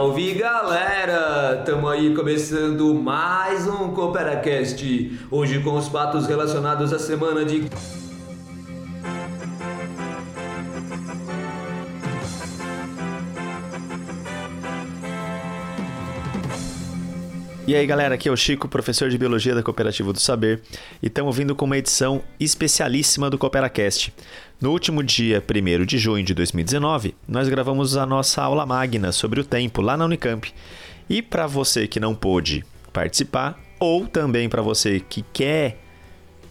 [0.00, 1.62] salve galera!
[1.66, 5.20] Tamo aí começando mais um CooperaCast.
[5.30, 7.68] Hoje com os fatos relacionados à semana de.
[17.70, 20.60] E aí galera, aqui é o Chico, professor de Biologia da Cooperativa do Saber,
[21.00, 24.12] e estamos vindo com uma edição especialíssima do CooperaCast.
[24.60, 29.38] No último dia 1 de junho de 2019, nós gravamos a nossa aula magna sobre
[29.38, 30.52] o tempo lá na Unicamp.
[31.08, 35.78] E para você que não pôde participar, ou também para você que quer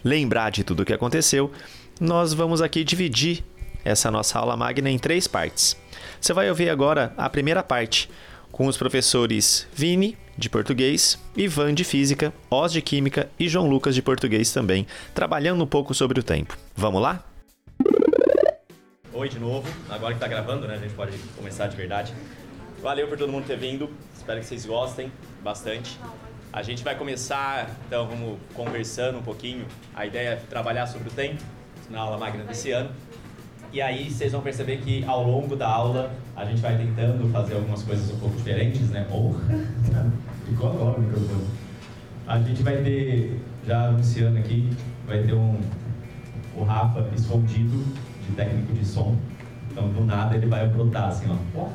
[0.02, 1.52] lembrar de tudo o que aconteceu,
[2.00, 3.44] nós vamos aqui dividir
[3.84, 5.76] essa nossa aula magna em três partes.
[6.22, 8.10] Você vai ouvir agora a primeira parte
[8.60, 13.96] com os professores Vini, de português, Ivan de física, Oz de química e João Lucas
[13.96, 14.86] de português também,
[15.16, 16.58] trabalhando um pouco sobre o tempo.
[16.76, 17.24] Vamos lá?
[19.14, 20.74] Oi de novo, agora que tá gravando, né?
[20.74, 22.14] A gente pode começar de verdade.
[22.82, 25.10] Valeu por todo mundo ter vindo, espero que vocês gostem
[25.42, 25.98] bastante.
[26.52, 29.66] A gente vai começar, então vamos conversando um pouquinho.
[29.96, 31.42] A ideia é trabalhar sobre o tempo
[31.90, 32.92] na aula magna desse ano.
[33.72, 37.54] E aí vocês vão perceber que ao longo da aula a gente vai tentando fazer
[37.54, 39.06] algumas coisas um pouco diferentes, né?
[39.10, 39.40] Porra!
[40.48, 41.46] Ficou agora o microfone.
[42.28, 44.70] A gente vai ter, já anunciando aqui,
[45.06, 45.60] vai ter um
[46.56, 47.86] o Rafa escondido
[48.28, 49.16] de técnico de som.
[49.72, 51.68] Então do nada ele vai brotar assim, ó.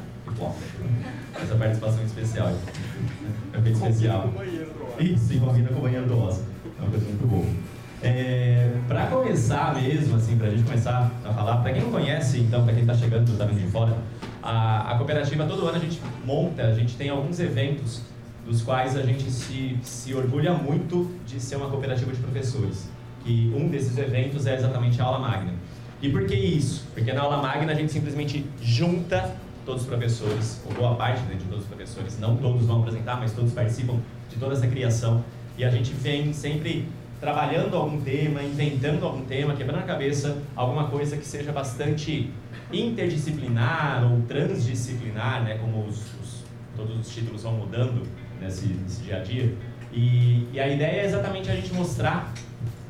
[1.40, 2.52] Essa participação especial.
[3.52, 4.32] É bem especial.
[4.98, 6.42] Isso, e combina com o banheiro do Oz.
[6.64, 7.73] É uma coisa muito boa.
[8.06, 12.38] É, para começar mesmo, assim, para a gente começar a falar, para quem não conhece,
[12.38, 13.96] então, para quem está chegando, está vindo de fora,
[14.42, 18.02] a, a cooperativa todo ano a gente monta, a gente tem alguns eventos
[18.44, 22.90] dos quais a gente se, se orgulha muito de ser uma cooperativa de professores.
[23.24, 25.54] E um desses eventos é exatamente a aula magna.
[26.02, 26.86] E por que isso?
[26.92, 29.34] Porque na aula magna a gente simplesmente junta
[29.64, 33.18] todos os professores, ou boa parte né, de todos os professores, não todos vão apresentar,
[33.18, 33.96] mas todos participam
[34.28, 35.24] de toda essa criação.
[35.56, 36.86] E a gente vem sempre
[37.24, 42.30] trabalhando algum tema, inventando algum tema, quebrando a cabeça, alguma coisa que seja bastante
[42.70, 46.44] interdisciplinar ou transdisciplinar, né, como os, os,
[46.76, 48.06] todos os títulos vão mudando
[48.38, 49.54] nesse, nesse dia a dia.
[49.90, 52.30] E, e, a ideia é exatamente a gente mostrar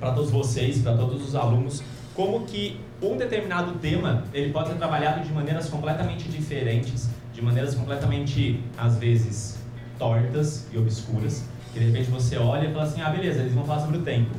[0.01, 1.81] para todos vocês, para todos os alunos,
[2.13, 7.77] como que um determinado tema ele pode ser trabalhado de maneiras completamente diferentes, de maneiras
[7.77, 9.61] completamente, às vezes,
[9.97, 13.65] tortas e obscuras, que de repente você olha e fala assim, ah, beleza, eles vão
[13.65, 14.31] falar sobre o tempo.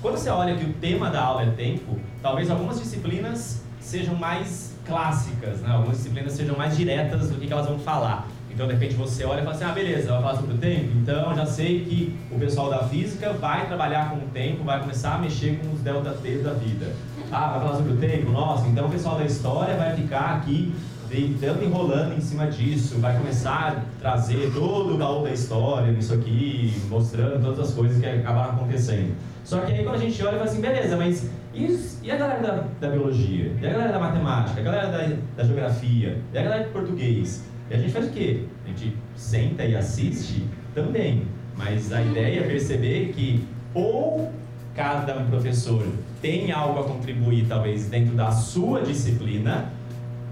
[0.00, 4.76] Quando você olha que o tema da aula é tempo, talvez algumas disciplinas sejam mais
[4.86, 5.72] clássicas, né?
[5.72, 8.28] algumas disciplinas sejam mais diretas do que, que elas vão falar.
[8.50, 10.90] Então, de repente, você olha e fala assim, ah, beleza, vai falar sobre o tempo?
[10.96, 15.14] Então, já sei que o pessoal da física vai trabalhar com o tempo, vai começar
[15.14, 16.94] a mexer com os delta T da vida.
[17.30, 18.30] Ah, vai falar sobre o tempo?
[18.30, 20.74] Nossa, então o pessoal da história vai ficar aqui
[21.12, 26.14] deitando enrolando em cima disso, vai começar a trazer todo o baú da história nisso
[26.14, 29.14] aqui, mostrando todas as coisas que acabaram acontecendo.
[29.44, 32.16] Só que aí quando a gente olha e fala assim, beleza, mas e, e a
[32.16, 33.52] galera da, da, biologia?
[33.60, 34.58] E a galera da matemática?
[34.58, 36.18] A galera da, da geografia?
[36.32, 37.44] E a galera de português?
[37.70, 38.44] E a gente faz o quê?
[38.64, 41.26] A gente senta e assiste também.
[41.58, 44.32] Mas a ideia é perceber que ou
[44.74, 45.86] cada professor
[46.22, 49.70] tem algo a contribuir, talvez, dentro da sua disciplina,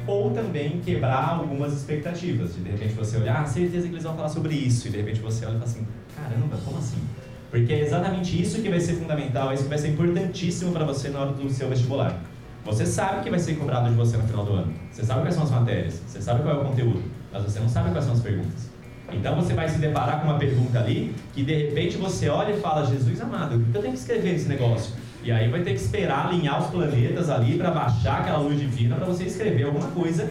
[0.06, 2.54] ou também quebrar algumas expectativas.
[2.54, 4.96] De, de repente você olhar, ah, certeza que eles vão falar sobre isso, e de
[4.98, 6.98] repente você olha e fala assim, caramba, como assim?
[7.50, 10.84] Porque é exatamente isso que vai ser fundamental, é isso que vai ser importantíssimo para
[10.84, 12.20] você na hora do seu vestibular.
[12.64, 14.72] Você sabe que vai ser cobrado de você no final do ano.
[14.92, 17.68] Você sabe quais são as matérias, você sabe qual é o conteúdo, mas você não
[17.68, 18.70] sabe quais são as perguntas.
[19.12, 22.60] Então você vai se deparar com uma pergunta ali que de repente você olha e
[22.60, 24.92] fala: Jesus amado, o que eu tenho que escrever nesse negócio?
[25.22, 28.96] E aí vai ter que esperar alinhar os planetas ali para baixar aquela luz divina
[28.96, 30.30] para você escrever alguma coisa,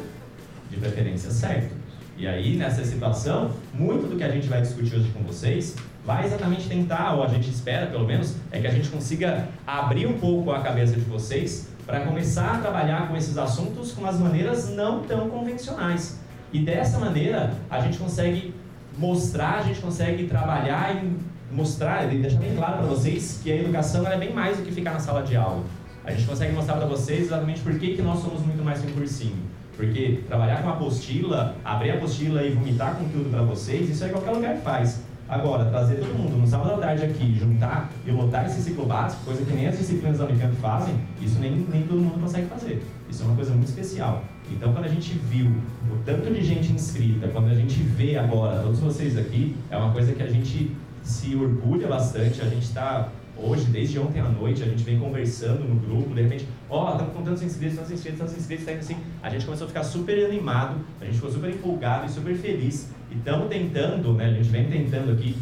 [0.69, 1.75] de preferência certo.
[2.18, 5.75] E aí, nessa situação, muito do que a gente vai discutir hoje com vocês
[6.06, 10.07] vai exatamente tentar, ou a gente espera pelo menos, é que a gente consiga abrir
[10.07, 14.19] um pouco a cabeça de vocês para começar a trabalhar com esses assuntos com as
[14.19, 16.19] maneiras não tão convencionais.
[16.51, 18.53] E dessa maneira, a gente consegue
[18.97, 21.18] mostrar, a gente consegue trabalhar em
[21.51, 24.94] mostrar deixar bem claro para vocês que a educação é bem mais do que ficar
[24.94, 25.63] na sala de aula.
[26.04, 28.88] A gente consegue mostrar para vocês exatamente por que, que nós somos muito mais que
[28.88, 29.38] um cursinho.
[29.75, 34.31] Porque trabalhar com apostila, abrir a apostila e vomitar conteúdo para vocês, isso é qualquer
[34.31, 35.01] lugar faz.
[35.30, 39.24] Agora, trazer todo mundo no sábado à tarde aqui, juntar e lotar esse ciclo básico,
[39.25, 42.84] coisa que nem as disciplinas da Unicamp fazem, isso nem, nem todo mundo consegue fazer.
[43.07, 44.24] Isso é uma coisa muito especial.
[44.51, 48.63] Então, quando a gente viu o tanto de gente inscrita, quando a gente vê agora
[48.63, 50.75] todos vocês aqui, é uma coisa que a gente
[51.09, 55.63] se orgulha bastante, a gente está hoje, desde ontem à noite, a gente vem conversando
[55.63, 58.71] no grupo, de repente, ó, oh, estamos com tantos inscritos, tantos inscritos, tantos inscritos, tá
[58.73, 58.97] assim.
[59.23, 62.89] A gente começou a ficar super animado, a gente ficou super empolgado e super feliz.
[63.11, 65.35] E estamos tentando, né, a gente vem tentando aqui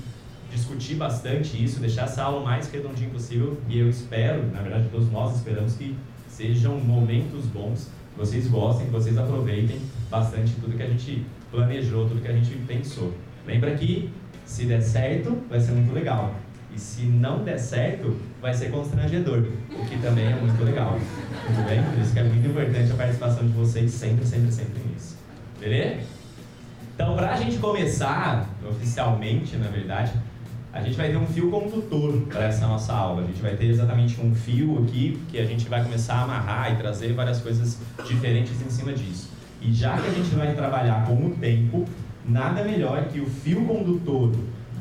[0.51, 3.57] discutir bastante isso, deixar essa aula o mais redondinho possível.
[3.67, 5.95] E eu espero, na verdade, todos nós esperamos que
[6.29, 9.79] sejam momentos bons, que vocês gostem, que vocês aproveitem
[10.09, 13.13] bastante tudo que a gente planejou, tudo que a gente pensou.
[13.45, 14.09] Lembra que
[14.47, 16.33] se der certo, vai ser muito legal.
[16.73, 20.97] E se não der certo, vai ser constrangedor, o que também é muito legal.
[21.45, 21.83] Tudo bem?
[21.83, 25.17] Por isso que é muito importante a participação de vocês sempre, sempre, sempre nisso.
[25.59, 26.01] Beleza?
[26.95, 30.13] Então, para a gente começar, oficialmente, na verdade,
[30.71, 33.23] a gente vai ter um fio condutor para essa nossa aula.
[33.23, 36.73] A gente vai ter exatamente um fio aqui que a gente vai começar a amarrar
[36.73, 39.29] e trazer várias coisas diferentes em cima disso.
[39.61, 41.85] E já que a gente vai trabalhar com o tempo,
[42.27, 44.31] nada melhor que o fio condutor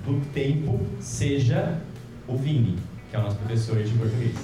[0.05, 1.81] do tempo seja
[2.27, 2.79] o Vini,
[3.11, 4.35] que é o nosso professor de português.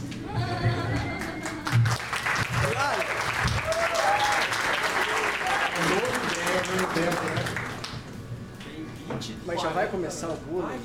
[9.45, 10.79] Mas já vai começar o bullying?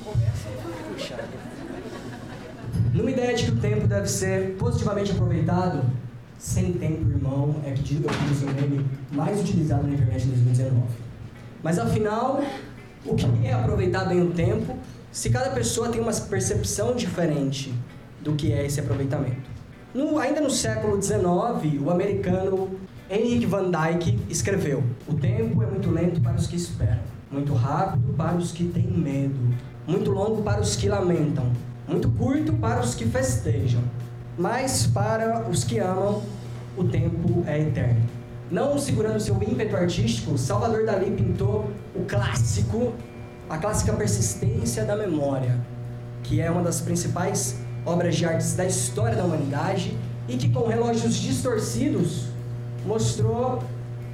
[0.92, 1.16] Puxa.
[2.92, 5.82] Numa ideia de que o tempo deve ser positivamente aproveitado,
[6.38, 7.84] sem tempo, irmão, é que eu
[8.46, 11.07] o meme mais utilizado na internet em 2019.
[11.62, 12.42] Mas afinal,
[13.04, 14.76] o que é aproveitar bem o tempo
[15.10, 17.74] se cada pessoa tem uma percepção diferente
[18.20, 19.50] do que é esse aproveitamento?
[19.94, 22.70] No, ainda no século XIX, o americano
[23.10, 27.00] Henrik Van Dyke escreveu: O tempo é muito lento para os que esperam,
[27.30, 29.40] muito rápido para os que têm medo,
[29.86, 31.50] muito longo para os que lamentam,
[31.88, 33.82] muito curto para os que festejam,
[34.36, 36.22] mas para os que amam,
[36.76, 38.17] o tempo é eterno.
[38.50, 42.94] Não segurando seu ímpeto artístico, Salvador Dali pintou o clássico,
[43.48, 45.60] a clássica persistência da memória,
[46.22, 49.94] que é uma das principais obras de artes da história da humanidade
[50.26, 52.28] e que com relógios distorcidos
[52.86, 53.62] mostrou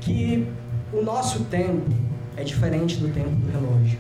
[0.01, 0.49] que
[0.93, 1.89] o nosso tempo
[2.37, 3.99] é diferente do tempo do relógio.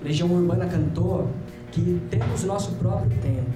[0.00, 1.28] Legião Urbana cantou
[1.72, 3.50] que temos nosso próprio tempo.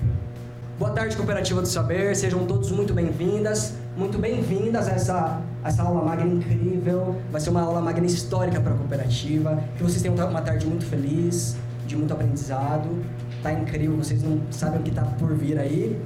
[0.76, 5.82] Boa tarde, Cooperativa do Saber, sejam todos muito bem-vindas, muito bem-vindas a essa, a essa
[5.82, 7.16] aula magna incrível.
[7.32, 9.58] Vai ser uma aula magna histórica para a cooperativa.
[9.76, 11.56] Que vocês tenham uma tarde muito feliz,
[11.86, 12.88] de muito aprendizado.
[13.42, 15.98] Tá incrível, vocês não sabem o que está por vir aí.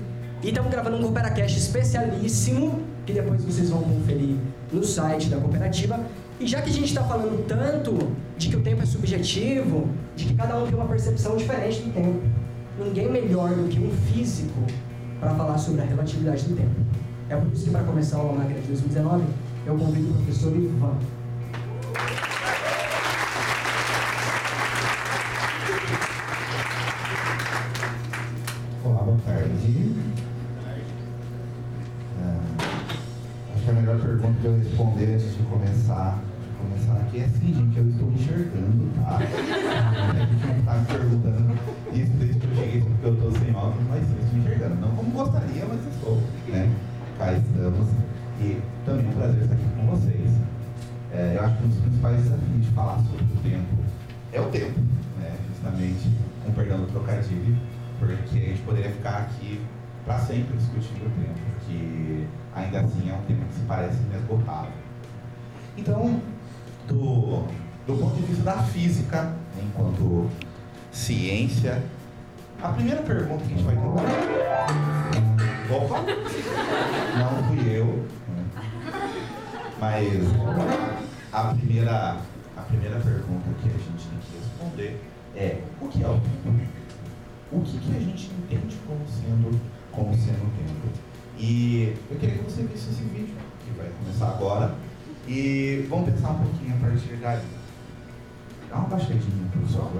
[0.42, 4.36] E estamos gravando um CooperaCast especialíssimo, que depois vocês vão conferir
[4.72, 5.98] no site da cooperativa.
[6.38, 10.26] E já que a gente está falando tanto de que o tempo é subjetivo, de
[10.26, 12.20] que cada um tem uma percepção diferente do tempo,
[12.78, 14.62] ninguém melhor do que um físico
[15.18, 16.99] para falar sobre a relatividade do tempo.
[17.30, 19.24] É por isso que, para começar a aula magna de 2019,
[19.64, 20.96] eu convido o professor Ivan.
[57.98, 59.60] Porque a gente poderia ficar aqui
[60.04, 64.72] para sempre discutindo o tempo, que ainda assim é um tema que se parece inesgotável.
[65.76, 66.20] Então,
[66.88, 67.44] do,
[67.86, 70.30] do ponto de vista da física, né, enquanto
[70.90, 71.82] ciência,
[72.62, 74.06] a primeira pergunta que a gente vai tentar.
[75.74, 76.00] Opa!
[77.18, 77.86] Não fui eu.
[77.86, 78.44] né?
[79.80, 80.06] Mas
[81.32, 82.16] a primeira,
[82.56, 85.00] a primeira pergunta que a gente tem que responder
[85.36, 86.79] é o que é o tempo?
[87.52, 90.88] O que, que a gente entende como sendo, como sendo tempo?
[91.36, 94.74] E eu queria que você visse esse vídeo, que vai começar agora,
[95.26, 97.42] e vamos pensar um pouquinho a partir daí.
[98.68, 99.90] Dá uma baixadinha, professor.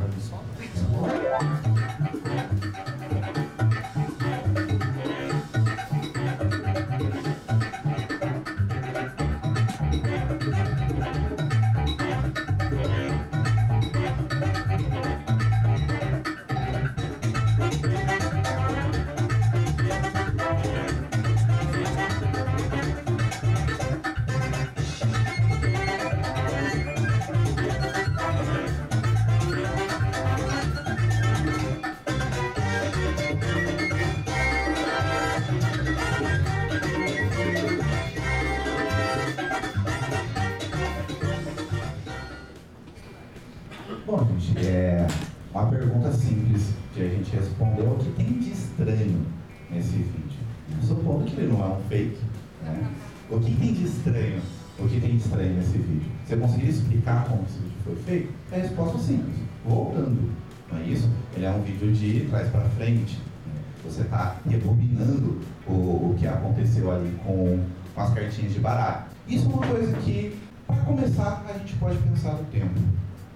[44.11, 45.07] Bom, gente, é
[45.55, 47.83] uma pergunta simples de a gente responder.
[47.83, 49.25] O que tem de estranho
[49.71, 50.40] nesse vídeo?
[50.83, 52.19] Supondo que ele não é um fake,
[52.64, 52.90] né?
[53.31, 54.43] o que tem de estranho?
[54.81, 56.11] O que tem de estranho nesse vídeo?
[56.26, 58.33] Você conseguiria explicar como esse vídeo foi feito?
[58.50, 59.37] É a resposta simples.
[59.64, 60.29] Voltando,
[60.73, 61.09] não é isso?
[61.37, 63.17] Ele é um vídeo de trás para frente.
[63.85, 65.38] Você está rebobinando
[65.69, 67.61] o, o que aconteceu ali com,
[67.95, 69.05] com as cartinhas de baralho.
[69.29, 70.37] Isso é uma coisa que,
[70.67, 72.75] para começar, a gente pode pensar no tempo.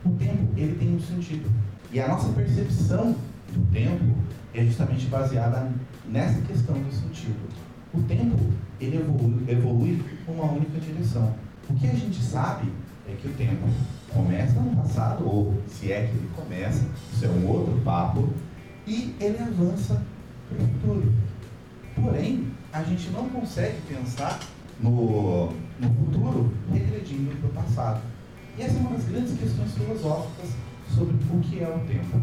[0.05, 1.51] O tempo, ele tem um sentido.
[1.91, 3.17] E a nossa percepção
[3.53, 4.17] do tempo
[4.53, 5.71] é justamente baseada
[6.07, 7.49] nessa questão do sentido.
[7.93, 8.39] O tempo,
[8.81, 11.35] ele evolui, evolui numa única direção.
[11.69, 12.71] O que a gente sabe
[13.09, 13.67] é que o tempo
[14.13, 18.29] começa no passado, ou se é que ele começa, isso é um outro papo,
[18.87, 20.03] e ele avança
[20.49, 21.13] para o futuro.
[21.95, 24.41] Porém, a gente não consegue pensar
[24.81, 28.01] no, no futuro regredindo para o passado.
[28.57, 30.51] E essa é uma das grandes questões filosóficas
[30.95, 32.21] sobre o que é o tempo.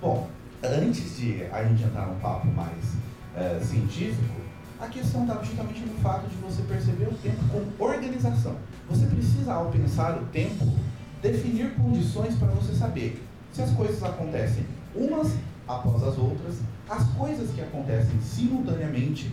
[0.00, 0.28] Bom,
[0.62, 2.94] antes de a gente entrar num papo mais
[3.36, 4.34] é, científico,
[4.80, 8.56] a questão está justamente no fato de você perceber o tempo como organização.
[8.88, 10.74] Você precisa, ao pensar o tempo,
[11.20, 13.22] definir condições para você saber
[13.52, 14.64] se as coisas acontecem
[14.94, 15.34] umas
[15.68, 19.30] após as outras, as coisas que acontecem simultaneamente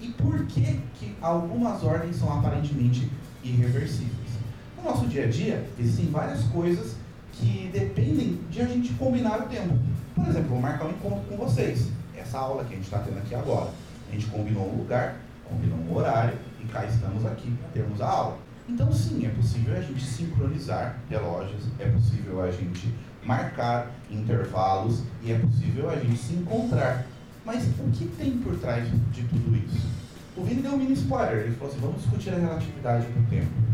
[0.00, 3.10] e por que, que algumas ordens são aparentemente
[3.42, 4.43] irreversíveis.
[4.84, 6.94] No nosso dia a dia, existem várias coisas
[7.32, 9.78] que dependem de a gente combinar o tempo.
[10.14, 11.88] Por exemplo, vou marcar um encontro com vocês.
[12.14, 13.70] Essa aula que a gente está tendo aqui agora.
[14.10, 15.16] A gente combinou um lugar,
[15.48, 18.38] combinou um horário e cá estamos aqui para termos a aula.
[18.68, 25.32] Então, sim, é possível a gente sincronizar relógios, é possível a gente marcar intervalos e
[25.32, 27.06] é possível a gente se encontrar.
[27.42, 29.88] Mas o que tem por trás de tudo isso?
[30.36, 33.64] O Vini deu um mini spoiler, ele falou assim, vamos discutir a relatividade do tempo.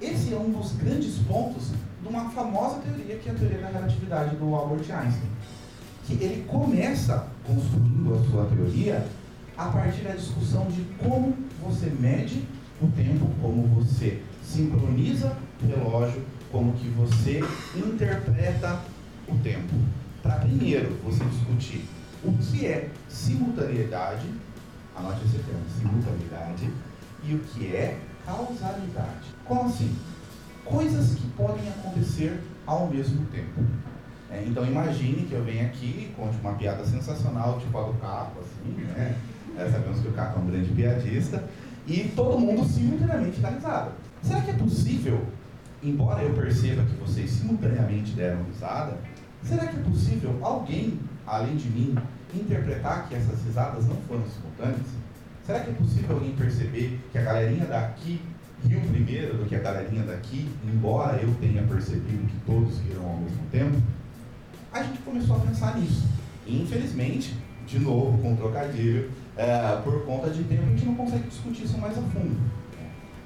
[0.00, 3.68] Esse é um dos grandes pontos de uma famosa teoria, que é a teoria da
[3.68, 5.30] relatividade do Albert Einstein.
[6.06, 9.06] Que ele começa construindo a sua teoria
[9.58, 12.42] a partir da discussão de como você mede
[12.80, 17.44] o tempo, como você sincroniza o relógio, como que você
[17.76, 18.80] interpreta
[19.28, 19.74] o tempo.
[20.22, 21.84] Para primeiro você discutir
[22.24, 24.26] o que é simultaneidade,
[24.96, 26.70] anote esse termo, simultaneidade,
[27.22, 29.34] e o que é causalidade.
[29.44, 29.96] Como assim?
[30.64, 33.60] Coisas que podem acontecer ao mesmo tempo.
[34.30, 37.94] É, então imagine que eu venha aqui e conte uma piada sensacional, tipo a do
[37.94, 39.16] Caco, assim, né?
[39.58, 41.44] É, sabemos que o Caco é um grande piadista,
[41.86, 43.92] e todo mundo simultaneamente dá risada.
[44.22, 45.26] Será que é possível,
[45.82, 48.98] embora eu perceba que vocês simultaneamente deram risada,
[49.42, 51.96] será que é possível alguém, além de mim,
[52.32, 54.86] interpretar que essas risadas não foram simultâneas?
[55.46, 58.20] Será que é possível alguém perceber que a galerinha daqui
[58.66, 63.16] riu primeiro do que a galerinha daqui, embora eu tenha percebido que todos riram ao
[63.16, 63.76] mesmo tempo?
[64.72, 66.06] A gente começou a pensar nisso.
[66.46, 71.64] Infelizmente, de novo com trocadilho, é, por conta de tempo a gente não consegue discutir
[71.64, 72.36] isso mais a fundo.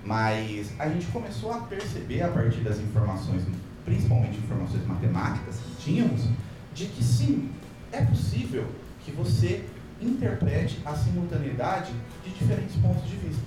[0.05, 3.43] Mas a gente começou a perceber a partir das informações,
[3.85, 6.29] principalmente informações matemáticas que tínhamos,
[6.75, 7.51] de que sim,
[7.91, 8.67] é possível
[9.05, 9.65] que você
[10.07, 11.93] interprete a simultaneidade
[12.25, 13.43] de diferentes pontos de vista.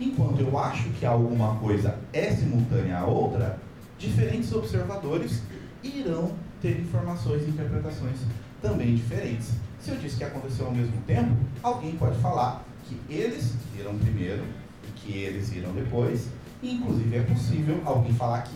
[0.00, 3.58] Enquanto eu acho que alguma coisa é simultânea à outra,
[3.98, 5.42] diferentes observadores
[5.82, 8.18] irão ter informações e interpretações
[8.60, 9.52] também diferentes.
[9.80, 14.44] Se eu disse que aconteceu ao mesmo tempo, alguém pode falar que eles viram primeiro
[14.88, 16.28] e que eles viram depois.
[16.62, 18.54] E, inclusive, é possível alguém falar que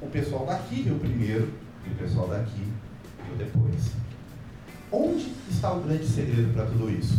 [0.00, 1.52] o pessoal daqui viu primeiro
[1.86, 2.62] e o pessoal daqui
[3.26, 3.92] viu depois.
[4.92, 7.18] Onde está o grande segredo para tudo isso?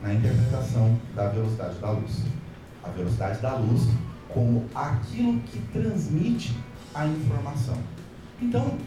[0.00, 2.22] Na interpretação da velocidade da luz.
[2.84, 3.88] A velocidade da luz
[4.28, 6.54] como aquilo que transmite
[6.94, 7.76] a informação.
[8.40, 8.78] Então,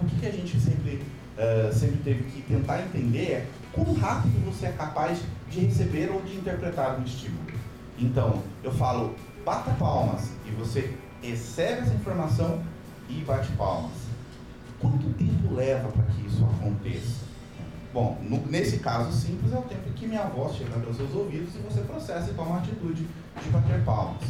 [0.00, 1.02] o que, a gente sempre
[1.36, 6.22] uh, sempre teve que tentar entender é quão rápido você é capaz de receber ou
[6.22, 7.44] de interpretar um estímulo.
[7.98, 9.14] Então, eu falo,
[9.44, 12.62] bata palmas, e você recebe essa informação
[13.08, 13.92] e bate palmas.
[14.80, 17.24] Quanto tempo leva para que isso aconteça?
[17.92, 21.54] Bom, no, nesse caso simples é o tempo que minha voz chega aos seus ouvidos
[21.54, 23.06] e você processa e toma a atitude
[23.42, 24.22] de bater palmas.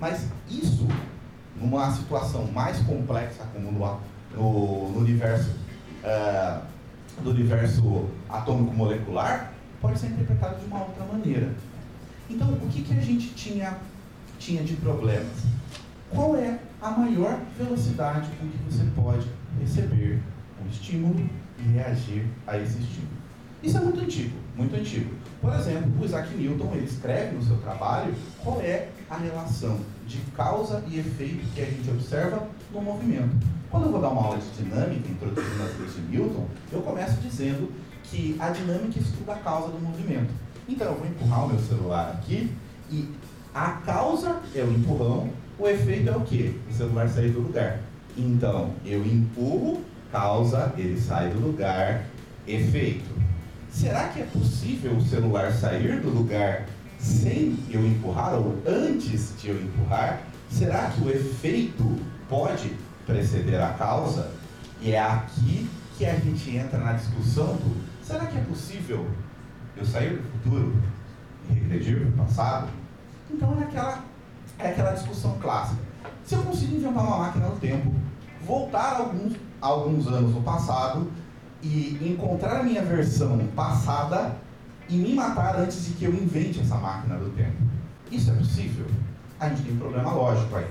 [0.00, 0.88] Mas isso,
[1.56, 4.00] numa situação mais complexa como no,
[4.34, 5.50] no, no universo
[6.02, 6.62] uh,
[7.22, 11.52] do universo atômico molecular pode ser interpretado de uma outra maneira.
[12.28, 13.76] Então, o que, que a gente tinha,
[14.38, 15.44] tinha de problemas?
[16.10, 19.26] Qual é a maior velocidade com que você pode
[19.60, 20.20] receber
[20.62, 21.28] um estímulo
[21.58, 23.22] e reagir a esse estímulo?
[23.62, 25.14] Isso é muito antigo, muito antigo.
[25.40, 30.18] Por exemplo, o Isaac Newton ele escreve no seu trabalho qual é a relação de
[30.36, 33.36] causa e efeito que a gente observa no movimento.
[33.70, 37.20] Quando eu vou dar uma aula de dinâmica, introduzindo as leis de Newton, eu começo
[37.20, 40.32] dizendo que a dinâmica estuda a causa do movimento.
[40.68, 42.50] Então eu vou empurrar o meu celular aqui
[42.90, 43.08] e
[43.54, 46.54] a causa é o empurrão, o efeito é o quê?
[46.68, 47.80] O celular sair do lugar.
[48.16, 52.04] Então eu empurro, causa, ele sai do lugar,
[52.46, 53.10] efeito.
[53.70, 56.66] Será que é possível o celular sair do lugar
[56.98, 60.22] sem eu empurrar ou antes de eu empurrar?
[60.50, 62.72] Será que o efeito pode
[63.06, 64.30] preceder a causa?
[64.80, 69.06] E é aqui que a gente entra na discussão do será que é possível
[69.76, 70.74] eu sair do futuro
[71.48, 72.68] e regredir para o passado?
[73.30, 74.04] Então é aquela,
[74.62, 75.82] é aquela discussão clássica.
[76.24, 77.92] Se eu consigo inventar uma máquina do tempo,
[78.46, 81.10] voltar alguns, alguns anos no passado
[81.62, 84.36] e encontrar a minha versão passada
[84.88, 87.56] e me matar antes de que eu invente essa máquina do tempo.
[88.10, 88.86] Isso é possível?
[89.38, 90.66] A gente tem um problema lógico aí,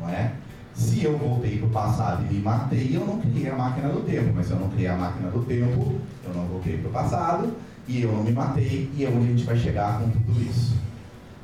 [0.00, 0.32] não é?
[0.74, 4.00] Se eu voltei para o passado e me matei, eu não criei a máquina do
[4.02, 4.32] tempo.
[4.34, 7.52] Mas se eu não criei a máquina do tempo, eu não voltei para o passado
[7.88, 8.90] e eu não me matei.
[8.94, 10.76] E é onde a gente vai chegar com tudo isso.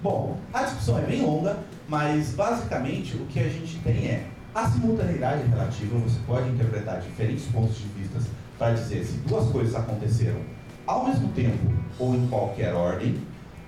[0.01, 4.69] Bom, a discussão é bem longa, mas basicamente o que a gente tem é a
[4.69, 5.99] simultaneidade relativa.
[5.99, 8.21] Você pode interpretar diferentes pontos de vista
[8.59, 10.41] para dizer se duas coisas aconteceram
[10.87, 13.17] ao mesmo tempo ou em qualquer ordem,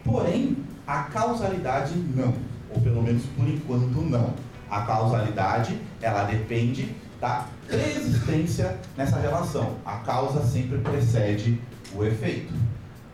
[0.04, 0.56] porém
[0.86, 2.34] a causalidade não,
[2.74, 4.34] ou pelo menos por enquanto não.
[4.70, 9.76] A causalidade, ela depende da preexistência nessa relação.
[9.84, 11.60] A causa sempre precede
[11.94, 12.52] o efeito.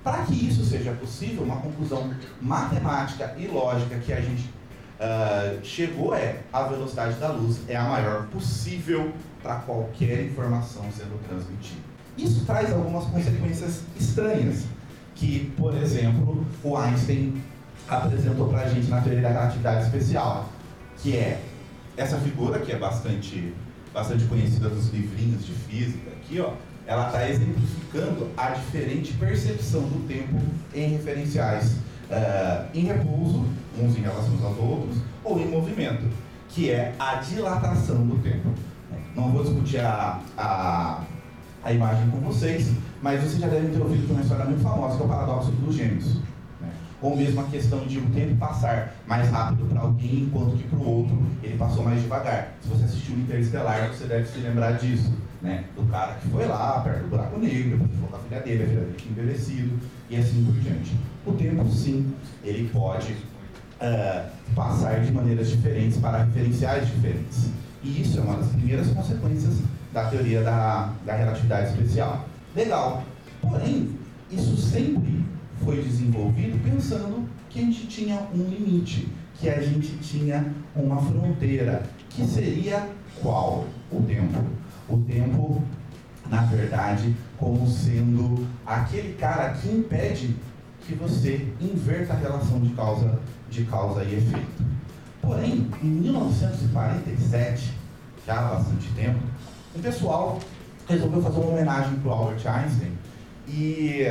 [0.02, 4.50] Para que isso seja possível, uma conclusão matemática e lógica que a gente
[5.02, 11.20] uh, chegou é a velocidade da luz é a maior possível para qualquer informação sendo
[11.28, 11.80] transmitida.
[12.16, 14.64] Isso traz algumas consequências estranhas,
[15.14, 17.42] que, por exemplo, o Einstein
[17.88, 20.48] apresentou para a gente na teoria da relatividade especial
[20.98, 21.40] que é
[21.96, 23.52] essa figura que é bastante,
[23.92, 26.52] bastante conhecida dos livrinhos de física aqui, ó,
[26.86, 30.40] ela está exemplificando a diferente percepção do tempo
[30.74, 31.76] em referenciais
[32.12, 33.44] uh, em repouso,
[33.80, 36.04] uns em relação aos outros, ou em movimento,
[36.48, 38.48] que é a dilatação do tempo.
[39.16, 41.00] Não vou discutir a, a,
[41.64, 42.72] a imagem com vocês,
[43.02, 45.50] mas vocês já devem ter ouvido de uma história muito famosa, que é o paradoxo
[45.52, 46.22] dos gêmeos
[47.02, 50.78] ou mesmo a questão de o tempo passar mais rápido para alguém, enquanto que para
[50.78, 52.54] o outro ele passou mais devagar.
[52.62, 55.64] Se você assistiu Interestelar, você deve se lembrar disso, né?
[55.74, 58.66] Do cara que foi lá, perto do buraco negro, falou com a filha dele, a
[58.66, 59.80] filha dele tinha envelhecido,
[60.12, 60.92] e assim por diante.
[61.26, 62.12] O tempo, sim,
[62.44, 67.48] ele pode uh, passar de maneiras diferentes para referenciais diferentes.
[67.82, 69.54] E isso é uma das primeiras consequências
[69.92, 72.28] da teoria da, da relatividade especial.
[72.54, 73.02] Legal.
[73.40, 73.90] Porém,
[74.30, 75.24] isso sempre
[75.64, 81.82] foi desenvolvido pensando que a gente tinha um limite, que a gente tinha uma fronteira,
[82.10, 82.88] que seria
[83.20, 83.66] qual?
[83.90, 84.44] O tempo.
[84.88, 85.62] O tempo,
[86.32, 90.34] na verdade, como sendo aquele cara que impede
[90.80, 93.18] que você inverta a relação de causa,
[93.50, 94.64] de causa e efeito.
[95.20, 97.74] Porém, em 1947,
[98.26, 99.18] já há bastante tempo,
[99.74, 100.40] o pessoal
[100.88, 102.92] resolveu fazer uma homenagem para o Albert Einstein
[103.46, 104.06] e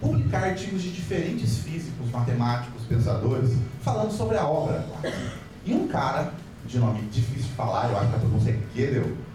[0.00, 4.86] publicar artigos de diferentes físicos, matemáticos, pensadores, falando sobre a obra.
[5.66, 6.32] E um cara,
[6.64, 9.27] de nome difícil de falar, eu acho que a pronúncia é Gödel,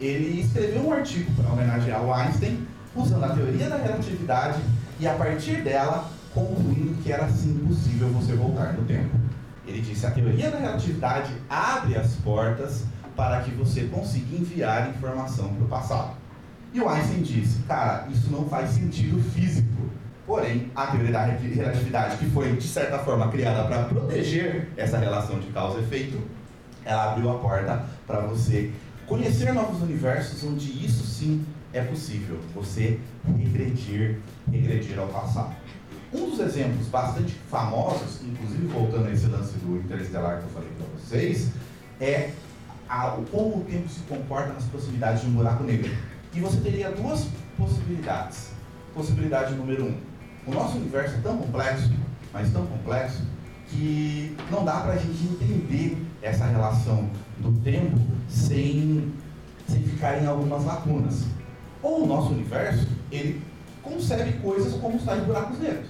[0.00, 4.60] ele escreveu um artigo para homenagear o Einstein, usando a teoria da relatividade
[4.98, 9.16] e a partir dela concluindo que era sim possível você voltar no tempo.
[9.66, 12.84] Ele disse: a teoria da relatividade abre as portas
[13.16, 16.16] para que você consiga enviar informação para o passado.
[16.72, 19.66] E o Einstein disse: cara, isso não faz sentido físico.
[20.26, 25.38] Porém, a teoria da relatividade, que foi, de certa forma, criada para proteger essa relação
[25.38, 26.20] de causa e efeito,
[26.84, 28.72] ela abriu a porta para você
[29.06, 32.98] conhecer novos universos onde isso sim é possível, você
[33.38, 34.18] regredir,
[34.50, 35.54] regredir ao passado.
[36.12, 40.68] Um dos exemplos bastante famosos, inclusive voltando a esse lance do interestelar que eu falei
[40.78, 41.50] para vocês,
[42.00, 42.30] é
[42.88, 45.94] a, como o tempo se comporta nas proximidades de um buraco negro.
[46.32, 48.50] E você teria duas possibilidades.
[48.94, 49.96] Possibilidade número um,
[50.46, 51.90] o nosso universo é tão complexo,
[52.32, 53.22] mas tão complexo,
[53.68, 59.12] que não dá para a gente entender essa relação do tempo sem,
[59.68, 61.24] sem ficar em algumas lacunas.
[61.82, 63.42] Ou o nosso universo, ele
[63.82, 65.88] concebe coisas como os tais buracos negros.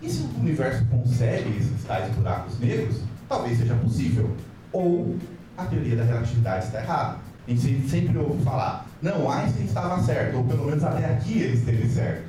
[0.00, 4.30] E se o universo concebe esses tais buracos negros, talvez seja possível.
[4.72, 5.16] Ou
[5.56, 7.18] a teoria da relatividade está errada.
[7.46, 11.54] A gente sempre ouve falar, não, Einstein estava certo, ou pelo menos até aqui ele
[11.54, 12.24] esteve certo.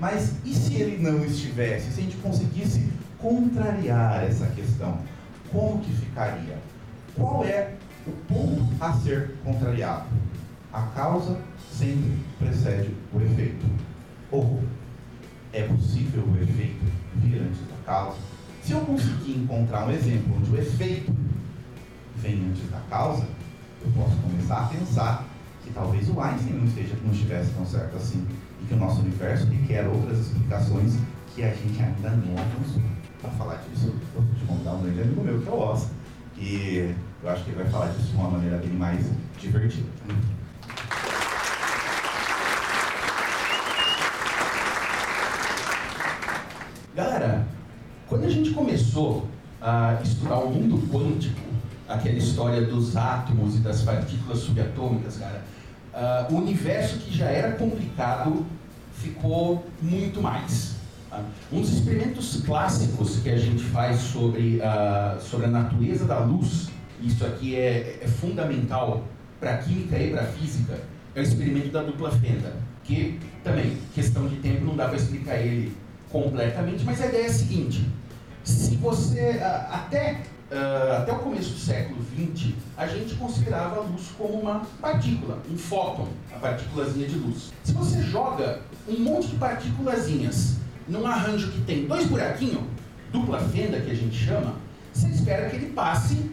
[0.00, 1.92] Mas e se ele não estivesse?
[1.92, 4.98] Se a gente conseguisse contrariar essa questão,
[5.50, 6.58] como que ficaria?
[7.14, 7.74] Qual é
[8.06, 10.06] o ponto a ser contrariado.
[10.72, 11.38] A causa
[11.70, 13.66] sempre precede o efeito.
[14.30, 14.62] Ou
[15.52, 16.84] é possível o efeito
[17.16, 18.16] vir antes da causa?
[18.62, 21.14] Se eu conseguir encontrar um exemplo onde o efeito
[22.16, 23.26] vem antes da causa,
[23.84, 25.24] eu posso começar a pensar
[25.62, 28.26] que talvez o Einstein não, esteja, não estivesse tão certo assim
[28.62, 30.96] e que o nosso universo requer outras explicações
[31.34, 32.82] que a gente ainda não alcançou.
[33.20, 35.90] Para falar disso, eu vou te contar um grande amigo meu, que é o Oscar,
[36.36, 39.06] e eu acho que ele vai falar disso de uma maneira bem mais
[39.38, 39.88] divertida.
[46.96, 47.46] Galera,
[48.08, 49.28] quando a gente começou
[49.60, 51.40] a estudar o mundo quântico,
[51.88, 55.44] aquela história dos átomos e das partículas subatômicas, cara,
[55.94, 58.44] uh, o universo que já era complicado
[58.94, 60.74] ficou muito mais.
[61.08, 61.20] Tá?
[61.52, 66.71] Um dos experimentos clássicos que a gente faz sobre, uh, sobre a natureza da luz,
[67.02, 69.04] isso aqui é, é fundamental
[69.40, 70.78] para a química e para a física,
[71.14, 75.36] é o experimento da dupla fenda, que também, questão de tempo, não dá para explicar
[75.36, 75.76] ele
[76.10, 77.86] completamente, mas a ideia é a seguinte:
[78.44, 80.22] se você, até
[80.98, 85.56] até o começo do século XX, a gente considerava a luz como uma partícula, um
[85.56, 87.52] fóton, a partículazinha de luz.
[87.64, 92.64] Se você joga um monte de partículazinhas num arranjo que tem dois buraquinhos,
[93.10, 94.56] dupla fenda que a gente chama,
[94.92, 96.30] você espera que ele passe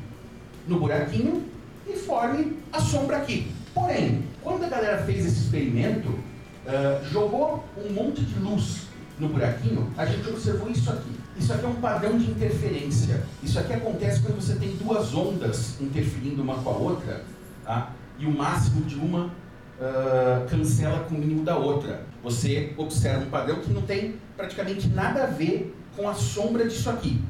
[0.68, 1.44] no buraquinho
[1.88, 3.52] e forme a sombra aqui.
[3.74, 8.88] Porém, quando a galera fez esse experimento, uh, jogou um monte de luz
[9.20, 11.12] no buraquinho, a gente observou isso aqui.
[11.38, 13.24] Isso aqui é um padrão de interferência.
[13.42, 17.24] Isso aqui acontece quando você tem duas ondas interferindo uma com a outra,
[17.64, 17.94] tá?
[18.20, 22.04] e o máximo de uma uh, cancela com o mínimo da outra.
[22.22, 26.90] Você observa um padrão que não tem praticamente nada a ver com a sombra disso
[26.90, 27.22] aqui.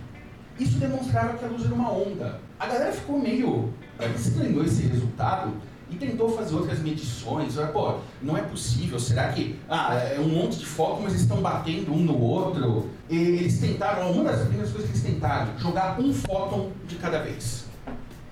[0.60, 2.40] Isso demonstrava que a luz era uma onda.
[2.60, 3.74] A galera ficou meio
[4.16, 5.54] estranhou esse resultado
[5.90, 7.56] e tentou fazer outras medições.
[7.72, 11.42] Pô, não é possível, será que ah, é um monte de focos, mas eles estão
[11.42, 12.90] batendo um no outro?
[13.10, 17.20] E eles tentaram, uma das primeiras coisas que eles tentaram, jogar um fóton de cada
[17.20, 17.66] vez.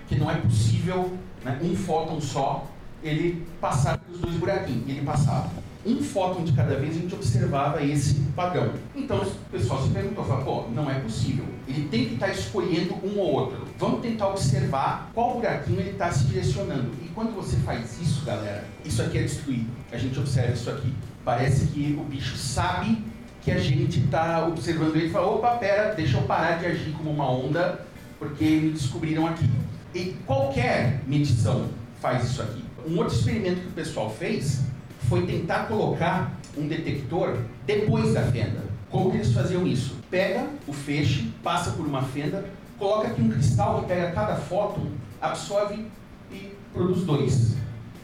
[0.07, 1.11] Que não é possível
[1.43, 2.67] né, um fóton só
[3.03, 4.87] ele passar pelos dois buraquinhos.
[4.87, 5.49] Ele passava
[5.87, 8.73] um fóton de cada vez, a gente observava esse padrão.
[8.95, 11.45] Então o pessoal se perguntou, falou, pô, não é possível.
[11.67, 13.67] Ele tem que estar tá escolhendo um ou outro.
[13.77, 16.91] Vamos tentar observar qual buraquinho ele está se direcionando.
[17.03, 19.69] E quando você faz isso, galera, isso aqui é destruído.
[19.91, 20.93] A gente observa isso aqui.
[21.23, 23.03] Parece que o bicho sabe
[23.41, 26.91] que a gente está observando ele e fala, opa, pera, deixa eu parar de agir
[26.91, 27.85] como uma onda,
[28.19, 29.49] porque me descobriram aqui.
[29.95, 31.69] E qualquer medição
[32.01, 32.63] faz isso aqui.
[32.85, 34.61] Um outro experimento que o pessoal fez
[35.07, 38.63] foi tentar colocar um detector depois da fenda.
[38.89, 39.95] Como que eles faziam isso?
[40.09, 42.45] Pega o feixe, passa por uma fenda,
[42.77, 44.87] coloca aqui um cristal que pega cada fóton,
[45.21, 45.85] absorve
[46.31, 47.55] e produz dois.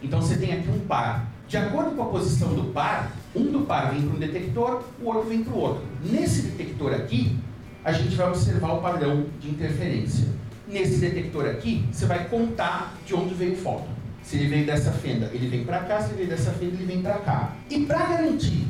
[0.01, 1.27] Então você tem aqui um par.
[1.47, 5.05] De acordo com a posição do par, um do par vem para um detector, o
[5.05, 5.83] outro vem para o outro.
[6.03, 7.37] Nesse detector aqui,
[7.83, 10.27] a gente vai observar o padrão de interferência.
[10.67, 14.02] Nesse detector aqui, você vai contar de onde veio o fóton.
[14.23, 16.85] Se ele veio dessa fenda, ele vem para cá, se ele veio dessa fenda, ele
[16.85, 17.53] vem para cá.
[17.69, 18.65] E para garantir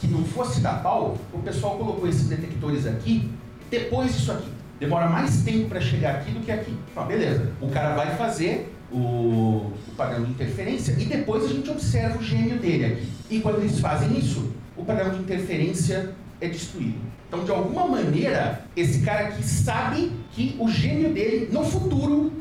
[0.00, 3.30] que não fosse dar pau, o pessoal colocou esses detectores aqui
[3.70, 4.50] depois disso aqui.
[4.78, 6.74] Demora mais tempo para chegar aqui do que aqui.
[6.94, 7.50] Ah, beleza.
[7.60, 12.22] O cara vai fazer o, o, padrão de interferência e depois a gente observa o
[12.22, 13.08] gênio dele aqui.
[13.30, 17.00] E quando eles fazem isso, o padrão de interferência é destruído.
[17.26, 22.32] Então, de alguma maneira, esse cara aqui sabe que o gênio dele, no futuro,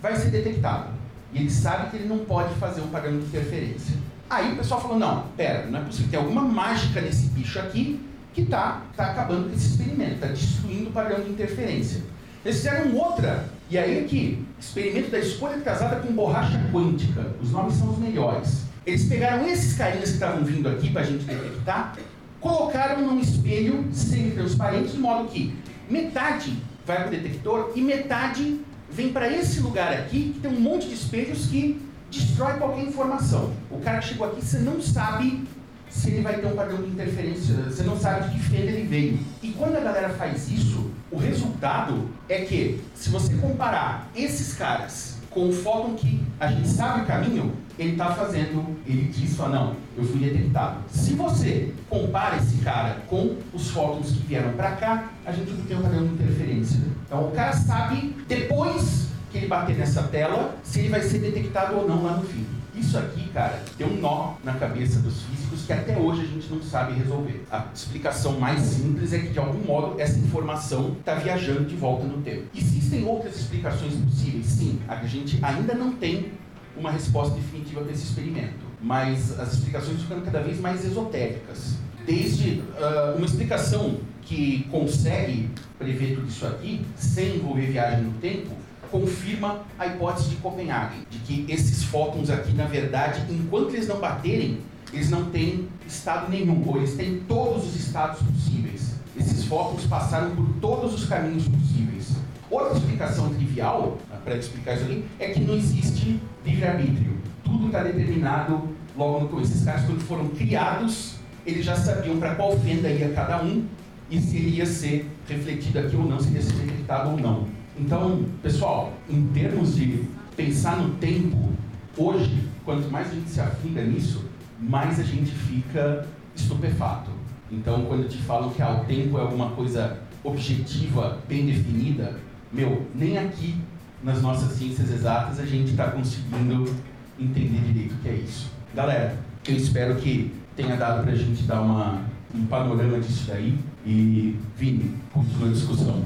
[0.00, 0.88] vai ser detectado.
[1.32, 3.96] E ele sabe que ele não pode fazer um padrão de interferência.
[4.28, 8.00] Aí o pessoal falou, não, pera, não é possível, tem alguma mágica nesse bicho aqui
[8.32, 12.02] que está tá acabando com esse experimento, está destruindo o padrão de interferência.
[12.44, 17.26] Eles fizeram outra, e aí aqui, experimento da escolha casada com borracha quântica.
[17.40, 18.62] Os nomes são os melhores.
[18.84, 21.94] Eles pegaram esses carinhas que estavam vindo aqui para a gente detectar,
[22.40, 25.54] colocaram num espelho semi-transparente, de modo que
[25.88, 28.60] metade vai para o detector e metade
[28.92, 33.52] vem para esse lugar aqui, que tem um monte de espelhos que destrói qualquer informação.
[33.70, 35.44] O cara que chegou aqui, você não sabe
[35.88, 38.86] se ele vai ter um padrão de interferência, você não sabe de que fenda ele
[38.86, 39.18] veio.
[39.42, 45.18] E quando a galera faz isso, o resultado é que, se você comparar esses caras
[45.28, 49.56] com o fóton que a gente sabe o caminho, ele está fazendo, ele diz, fala,
[49.56, 50.80] não, eu fui detectado.
[50.90, 55.64] Se você compara esse cara com os fótons que vieram para cá, a gente não
[55.64, 56.80] tem um padrão de interferência.
[57.12, 61.76] Então o cara sabe, depois que ele bater nessa tela, se ele vai ser detectado
[61.76, 62.46] ou não lá no fim.
[62.74, 66.50] Isso aqui, cara, tem um nó na cabeça dos físicos que até hoje a gente
[66.50, 67.44] não sabe resolver.
[67.50, 72.04] A explicação mais simples é que, de algum modo, essa informação está viajando de volta
[72.04, 72.44] no tempo.
[72.56, 74.46] Existem outras explicações possíveis?
[74.46, 74.78] Sim.
[74.88, 76.32] A gente ainda não tem
[76.74, 81.74] uma resposta definitiva para esse experimento, mas as explicações ficando cada vez mais esotéricas.
[82.06, 88.50] Desde uh, uma explicação que consegue prever tudo isso aqui, sem envolver viagem no tempo,
[88.90, 93.98] confirma a hipótese de Copenhague, de que esses fótons aqui, na verdade, enquanto eles não
[93.98, 94.58] baterem,
[94.92, 98.94] eles não têm estado nenhum, ou eles têm todos os estados possíveis.
[99.18, 102.16] Esses fótons passaram por todos os caminhos possíveis.
[102.50, 107.16] Outra explicação trivial, para explicar isso aqui, é que não existe livre-arbítrio.
[107.42, 109.52] Tudo está determinado logo no começo.
[109.52, 111.14] Esses caras, quando foram criados,
[111.46, 113.64] eles já sabiam para qual fenda ia cada um
[114.12, 117.18] e se ele ia ser refletido aqui ou não, se ele ia ser detectado ou
[117.18, 117.48] não.
[117.80, 120.04] Então, pessoal, em termos de
[120.36, 121.48] pensar no tempo,
[121.96, 124.22] hoje, quanto mais a gente se afunda nisso,
[124.60, 127.10] mais a gente fica estupefato.
[127.50, 132.14] Então, quando te falam que ah, o tempo é alguma coisa objetiva, bem definida,
[132.52, 133.56] meu, nem aqui
[134.02, 136.70] nas nossas ciências exatas a gente está conseguindo
[137.18, 138.50] entender direito o que é isso.
[138.74, 139.16] Galera,
[139.48, 142.02] eu espero que tenha dado para a gente dar uma,
[142.34, 146.04] um panorama disso daí e, Vini, continua a discussão.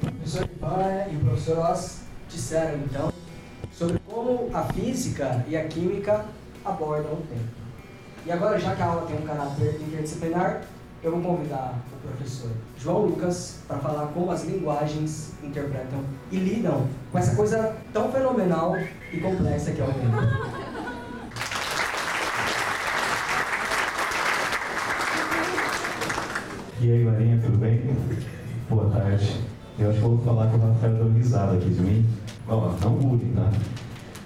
[0.00, 3.12] professor Ivan e o professor Oz disseram então
[3.72, 6.24] sobre como a física e a química
[6.64, 7.60] abordam o tempo.
[8.26, 10.62] E agora, já que a aula tem um caráter interdisciplinar,
[11.02, 16.86] eu vou convidar o professor João Lucas para falar como as linguagens interpretam e lidam
[17.10, 18.76] com essa coisa tão fenomenal
[19.10, 20.69] e complexa que é o tempo.
[26.82, 27.78] E aí, Marinha, tudo bem?
[28.70, 29.36] Boa tarde.
[29.78, 32.06] Eu acho que vou falar que o Rafael risada aqui de mim.
[32.48, 33.50] Ó, não bullying, tá?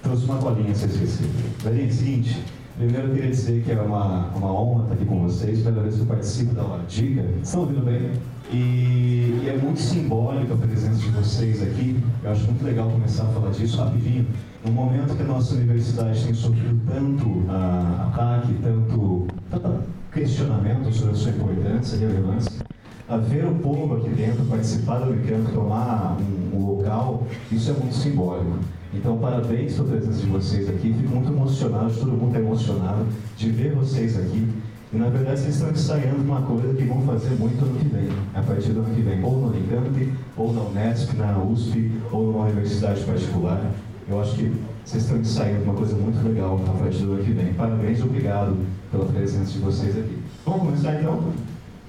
[0.05, 1.25] Trouxe uma colinha se esqueci.
[1.65, 2.45] Marinha, é o seguinte.
[2.77, 5.63] Primeiro eu queria dizer que é uma, uma honra estar aqui com vocês.
[5.63, 7.25] Primeira vez que eu participo da Diga.
[7.43, 8.13] Estão ouvindo bem?
[8.53, 12.01] E, e, é muito simbólica a presença de vocês aqui.
[12.23, 14.29] Eu acho muito legal começar a falar disso rapidinho.
[14.65, 19.94] No momento que a nossa universidade tem sofrido tanto ah, ataque, tanto, tanto
[20.25, 22.65] questionamento sobre a sua importância e relevância,
[23.07, 27.75] a ver o povo aqui dentro participar do Unicamp, tomar um, um, local, isso é
[27.75, 28.59] muito simbólico.
[28.95, 30.95] Então, parabéns pela presença de vocês aqui.
[30.95, 33.07] Fico muito emocionado, todo mundo está emocionado
[33.37, 34.49] de ver vocês aqui.
[34.93, 38.09] E, na verdade, vocês estão ensaiando uma coisa que vão fazer muito ano que vem,
[38.35, 42.33] a partir do ano que vem, ou no Unicamp, ou na Unesp, na USP, ou
[42.33, 43.61] numa universidade particular.
[44.09, 44.53] Eu acho que
[44.85, 47.55] vocês estão ensaiando uma coisa muito legal a partir do ano que vem.
[47.55, 48.57] Parabéns e obrigado
[48.91, 50.19] pela presença de vocês aqui.
[50.45, 51.33] Vamos começar então?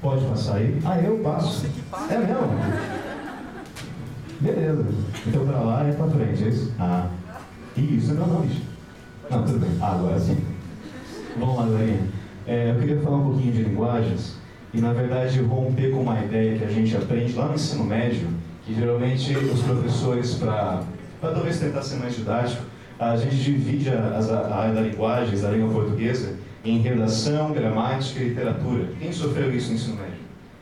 [0.02, 0.80] Pode passar aí?
[0.86, 1.68] Ah, eu passo.
[2.10, 2.50] É mesmo?
[4.40, 4.86] Beleza.
[5.28, 6.72] Então para lá é para frente, é isso?
[6.80, 7.10] Ah.
[7.76, 8.62] Isso, não, não, bicho.
[9.30, 9.72] Não, tudo bem.
[9.82, 10.38] Ah, agora sim.
[11.38, 11.66] Vamos lá.
[12.48, 14.36] É, eu queria falar um pouquinho de linguagens
[14.74, 18.28] e, na verdade, romper com uma ideia que a gente aprende lá no ensino médio,
[18.66, 20.84] que geralmente os professores, para
[21.22, 22.64] talvez tentar ser mais didático,
[23.00, 28.90] a gente divide a, área da linguagens, a língua portuguesa, em redação, gramática e literatura.
[29.00, 30.14] Quem sofreu isso no ensino médio?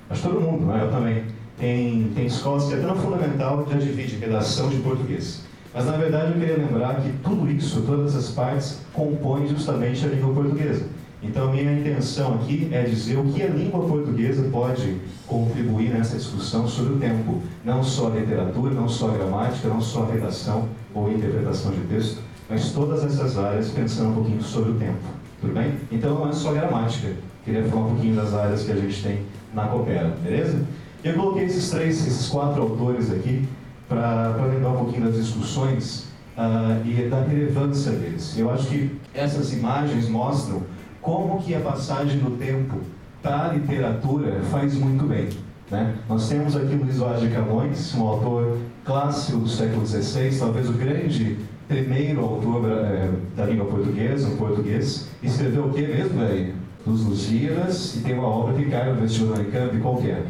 [0.09, 0.79] Acho todo mundo, né?
[0.83, 1.23] eu também.
[1.57, 5.43] Tem, tem escolas que até no fundamental já divide redação de português.
[5.73, 10.09] Mas na verdade eu queria lembrar que tudo isso, todas as partes, compõem justamente a
[10.09, 10.85] língua portuguesa.
[11.23, 16.67] Então minha intenção aqui é dizer o que a língua portuguesa pode contribuir nessa discussão
[16.67, 17.41] sobre o tempo.
[17.63, 21.79] Não só a literatura, não só a gramática, não só a redação ou interpretação de
[21.81, 24.99] texto, mas todas essas áreas pensando um pouquinho sobre o tempo.
[25.39, 25.73] Tudo bem?
[25.91, 27.13] Então não é só gramática.
[27.45, 29.21] Queria falar um pouquinho das áreas que a gente tem
[29.53, 30.61] na Coopera, beleza?
[31.03, 33.47] Eu coloquei esses três, esses quatro autores aqui
[33.87, 36.05] para lembrar um pouquinho das discussões
[36.37, 38.37] uh, e da relevância deles.
[38.37, 40.63] Eu acho que essas imagens mostram
[41.03, 42.79] como que a passagem do tempo
[43.21, 45.29] para a literatura faz muito bem.
[45.69, 45.95] Né?
[46.09, 50.73] Nós temos aqui Luiz Vaz de Camões, um autor clássico do século XVI, talvez o
[50.73, 51.37] grande
[51.67, 56.53] primeiro autor é, da língua portuguesa, um português, escreveu o que mesmo, velho?
[56.85, 60.25] Dos Lusíadas, e tem uma obra que cai no vestibular Unicamp, qual que é?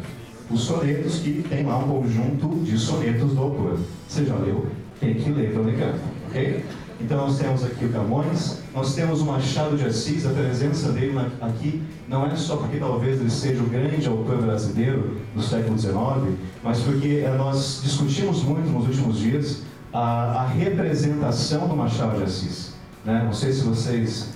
[0.50, 3.78] Os sonetos, que tem lá um conjunto de sonetos do autor.
[4.06, 4.66] Você já leu?
[5.00, 6.64] Tem que ler para Unicamp, ok?
[7.00, 11.18] Então nós temos aqui o Camões, nós temos o Machado de Assis, a presença dele
[11.40, 16.36] aqui não é só porque talvez ele seja o grande autor brasileiro do século XIX,
[16.62, 22.24] mas porque eh, nós discutimos muito nos últimos dias a, a representação do Machado de
[22.24, 22.74] Assis.
[23.04, 23.22] Né?
[23.24, 24.28] Não sei se vocês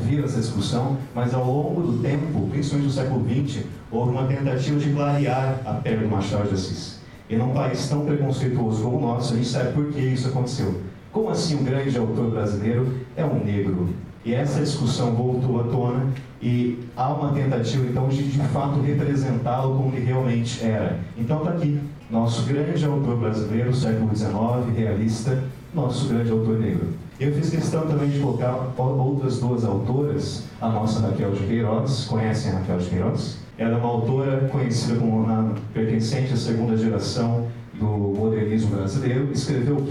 [0.00, 4.78] viram essa discussão, mas ao longo do tempo, principalmente no século XX, houve uma tentativa
[4.78, 6.96] de clarear a pele do Machado de Assis.
[7.28, 10.80] E num país tão preconceituoso como o nosso, a gente sabe por que isso aconteceu.
[11.16, 13.88] Como assim um grande autor brasileiro é um negro?
[14.22, 16.08] E essa discussão voltou à tona
[16.42, 20.98] e há uma tentativa então de de fato representá-lo como ele realmente era.
[21.16, 26.88] Então está aqui, nosso grande autor brasileiro, século XIX, realista, nosso grande autor negro.
[27.18, 32.52] Eu fiz questão também de colocar outras duas autoras, a nossa Raquel de Queiroz, conhecem
[32.52, 33.38] a Raquel de Queiroz?
[33.56, 39.30] Ela é uma autora conhecida como na, pertencente à segunda geração do modernismo brasileiro.
[39.32, 39.82] Escreveu o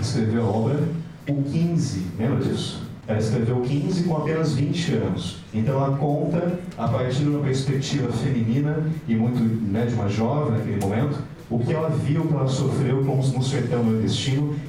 [0.00, 0.80] Escreveu a obra
[1.28, 2.82] O 15, lembra disso?
[3.06, 5.38] Ela escreveu 15 com apenas 20 anos.
[5.52, 10.52] Então ela conta, a partir de uma perspectiva feminina e muito né, de uma jovem
[10.58, 11.18] naquele momento,
[11.50, 13.82] o que ela viu, o que ela sofreu com, no sertão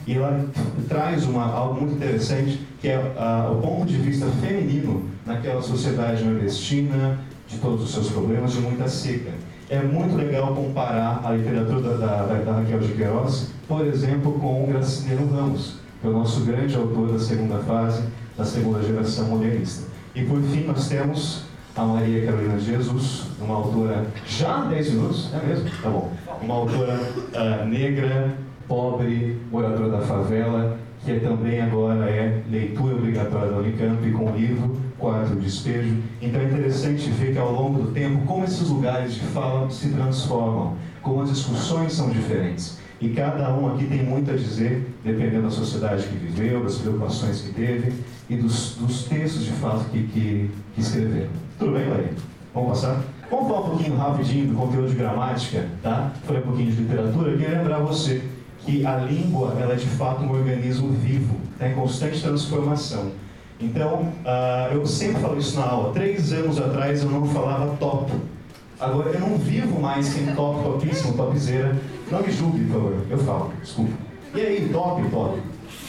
[0.05, 0.45] e ela
[0.89, 2.99] traz uma, algo muito interessante, que é
[3.49, 8.87] o ponto de vista feminino naquela sociedade nordestina, de todos os seus problemas, de muita
[8.87, 9.31] seca.
[9.73, 14.65] É muito legal comparar a literatura da, da, da Raquel de Queiroz, por exemplo, com
[14.65, 18.03] o Graciliano Ramos, que é o nosso grande autor da segunda fase,
[18.37, 19.87] da segunda geração modernista.
[20.13, 25.43] E por fim, nós temos a Maria Carolina Jesus, uma autora já 10 minutos, é
[25.43, 25.67] mesmo?
[25.81, 26.11] Tá bom.
[26.39, 33.49] Uma autora uh, negra, pobre, moradora da favela, que é também agora é leitura obrigatória
[33.49, 35.97] da Unicamp com o livro Quarto Despejo.
[36.21, 39.89] Então é interessante ver que ao longo do tempo como esses lugares de fala se
[39.89, 42.79] transformam, como as discussões são diferentes.
[43.01, 47.41] E cada um aqui tem muito a dizer, dependendo da sociedade que viveu, das preocupações
[47.41, 47.91] que teve
[48.29, 51.31] e dos, dos textos de fato que, que, que escreveram.
[51.59, 52.13] Tudo bem, Maria?
[52.53, 53.03] Vamos passar?
[53.29, 56.13] Vamos falar um pouquinho rapidinho do conteúdo de gramática, tá?
[56.23, 57.31] Falei um pouquinho de literatura.
[57.31, 58.21] Queria lembrar você
[58.59, 63.11] que a língua ela é de fato um organismo vivo, está em constante transformação.
[63.59, 65.93] Então, uh, eu sempre falo isso na aula.
[65.93, 68.11] Três anos atrás eu não falava top.
[68.79, 71.75] Agora eu não vivo mais sem top, topíssimo, topzera.
[72.11, 72.95] Não me julgue, por favor.
[73.09, 73.93] Eu falo, desculpa.
[74.35, 75.39] E aí, top, top.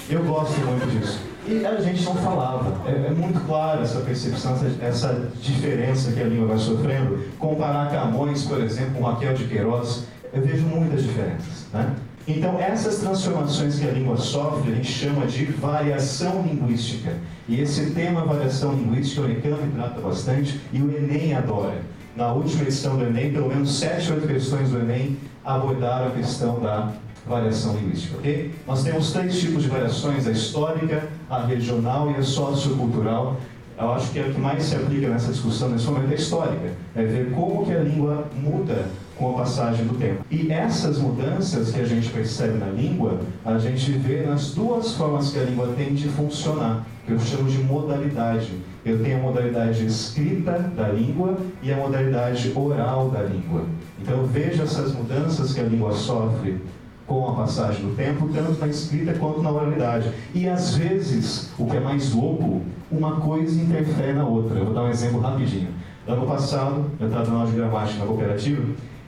[0.08, 1.20] Eu gosto muito disso.
[1.46, 2.88] E a gente não falava.
[2.88, 7.20] É, é muito clara essa percepção, essa, essa, diferença que a língua vai sofrendo.
[7.38, 11.66] Comparar Camões, por exemplo, com Raquel de Queiroz, eu vejo muitas diferenças.
[11.72, 11.94] Né?
[12.26, 17.12] Então, essas transformações que a língua sofre, a gente chama de variação linguística.
[17.46, 21.82] E esse tema, variação linguística, o Unicamp trata bastante e o Enem adora.
[22.16, 26.60] Na última edição do Enem, pelo menos sete, oito questões do Enem abordaram a questão
[26.60, 26.92] da
[27.26, 28.54] variação linguística, ok?
[28.66, 33.38] Nós temos três tipos de variações, a histórica, a regional e a sociocultural.
[33.78, 36.16] Eu acho que é o que mais se aplica nessa discussão nesse momento é a
[36.16, 40.24] histórica, é ver como que a língua muda com a passagem do tempo.
[40.30, 45.30] E essas mudanças que a gente percebe na língua, a gente vê nas duas formas
[45.30, 48.52] que a língua tem de funcionar, que eu chamo de modalidade.
[48.84, 53.64] Eu tenho a modalidade escrita da língua e a modalidade oral da língua.
[54.00, 56.60] Então veja essas mudanças que a língua sofre
[57.06, 60.10] com a passagem do tempo, tanto na escrita quanto na oralidade.
[60.34, 64.58] E às vezes, o que é mais louco, uma coisa interfere na outra.
[64.58, 65.68] Eu vou dar um exemplo rapidinho.
[66.06, 68.62] Ano passado, eu estava dando aula de gramática na cooperativa,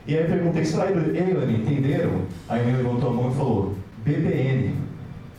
[0.06, 2.22] e aí eu perguntei, será que entenderam?
[2.48, 4.74] Aí ele levantou a mão e falou, BBN.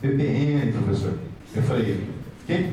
[0.02, 1.14] BBN, professor.
[1.56, 2.04] Eu falei,
[2.46, 2.72] quê?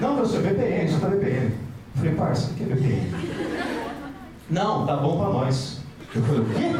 [0.00, 1.46] Não, professor, BBN, só tá BBN.
[1.46, 1.52] Eu
[1.96, 3.10] falei, parça, o que é BBN?
[4.48, 5.80] Não, tá bom para nós.
[6.14, 6.70] Eu falei, o quê?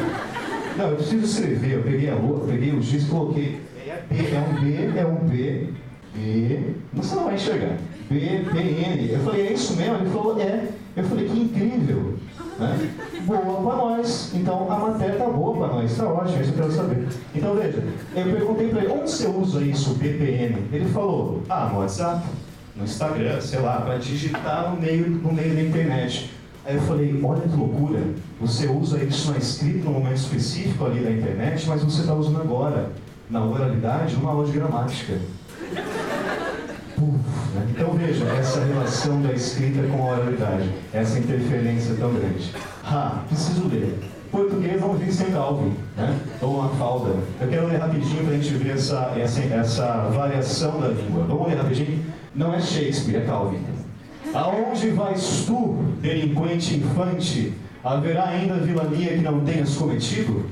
[0.77, 1.73] Não, eu preciso escrever.
[1.73, 3.61] Eu peguei a louca, peguei o giz e coloquei.
[3.87, 5.69] É um B, é um B,
[6.15, 6.59] B.
[6.93, 7.77] Você não vai enxergar.
[8.09, 9.11] B, B, N.
[9.11, 9.95] Eu falei, é isso mesmo?
[9.95, 10.67] Ele falou, é.
[10.95, 12.17] Eu falei, que incrível.
[12.59, 12.89] Né?
[13.25, 14.31] Boa para nós.
[14.33, 15.91] Então a matéria tá boa para nós.
[15.91, 17.07] Está ótimo, isso eu quero saber.
[17.35, 17.83] Então veja,
[18.15, 20.67] eu perguntei para ele, onde você usa isso, BPM?
[20.71, 22.25] Ele falou, ah, no WhatsApp,
[22.75, 26.31] no Instagram, sei lá, para digitar no meio, no meio da internet.
[26.65, 27.99] Aí eu falei, olha que loucura,
[28.39, 32.39] você usa isso na escrita num momento específico ali da internet, mas você está usando
[32.39, 32.91] agora,
[33.29, 35.19] na oralidade, uma aula de gramática.
[37.55, 37.67] Né?
[37.71, 42.51] Então veja, essa relação da escrita com a oralidade, essa interferência tão grande.
[42.83, 43.97] Ah, preciso ler.
[44.31, 46.17] Português vamos vir sem Calvin, né?
[46.41, 47.15] ou uma falda.
[47.39, 51.25] Eu quero ler rapidinho para a gente ver essa, essa, essa variação da língua.
[51.27, 52.03] Vamos ler rapidinho?
[52.33, 53.59] Não é Shakespeare, é Calvin.
[54.33, 57.53] Aonde vais tu, delinquente infante?
[57.83, 60.45] Haverá ainda vilania que não tenhas cometido?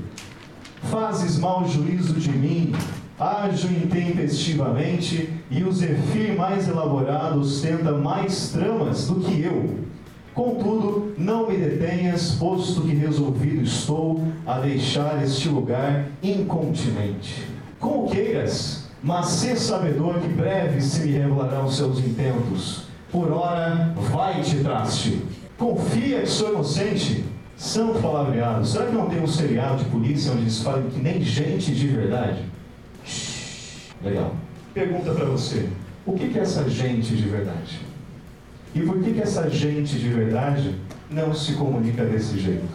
[0.90, 2.72] Fazes mau juízo de mim,
[3.20, 9.78] ajo intempestivamente, e o Zefir mais elaborado ostenta mais tramas do que eu.
[10.32, 17.46] Contudo, não me detenhas, posto que resolvido estou a deixar este lugar incontinente.
[17.78, 22.84] Como queiras, mas se sabedor que breve se me revelarão seus intentos.
[23.12, 25.20] Por ora, vai-te traste.
[25.58, 27.24] Confia que sou inocente.
[27.56, 28.66] Santo palavreado.
[28.66, 31.86] Será que não tem um seriado de polícia onde eles falam que nem gente de
[31.88, 32.49] verdade?
[34.02, 34.34] Legal.
[34.72, 35.68] Pergunta para você:
[36.06, 37.80] o que é essa gente de verdade?
[38.74, 40.76] E por que, que essa gente de verdade
[41.10, 42.68] não se comunica desse jeito?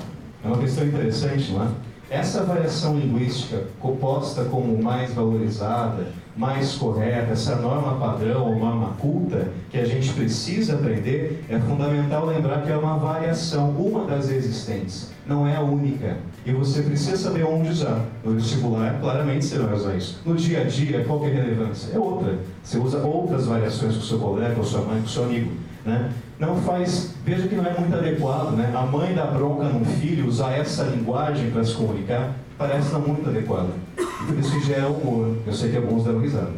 [0.44, 1.70] É uma questão interessante, não é?
[2.10, 9.48] Essa variação linguística composta como mais valorizada, mais correta, essa norma padrão ou norma culta
[9.72, 15.10] que a gente precisa aprender, é fundamental lembrar que é uma variação, uma das existentes,
[15.26, 16.18] não é a única.
[16.46, 18.06] E você precisa saber onde usar.
[18.24, 20.22] No vestibular, claramente você vai usar isso.
[20.24, 21.96] No dia a dia, qual que é a relevância?
[21.96, 22.38] É outra.
[22.64, 25.52] Você usa outras variações com seu colega, com sua mãe, com seu amigo.
[25.86, 26.12] Né?
[26.40, 28.74] Não faz, veja que não é muito adequado, né?
[28.76, 33.30] A mãe dá bronca num filho usar essa linguagem para se comunicar, parece não muito
[33.30, 33.70] adequado.
[33.96, 35.38] Por isso que gera humor.
[35.46, 36.52] Eu sei que alguns deram risada.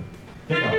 [0.50, 0.72] Legal.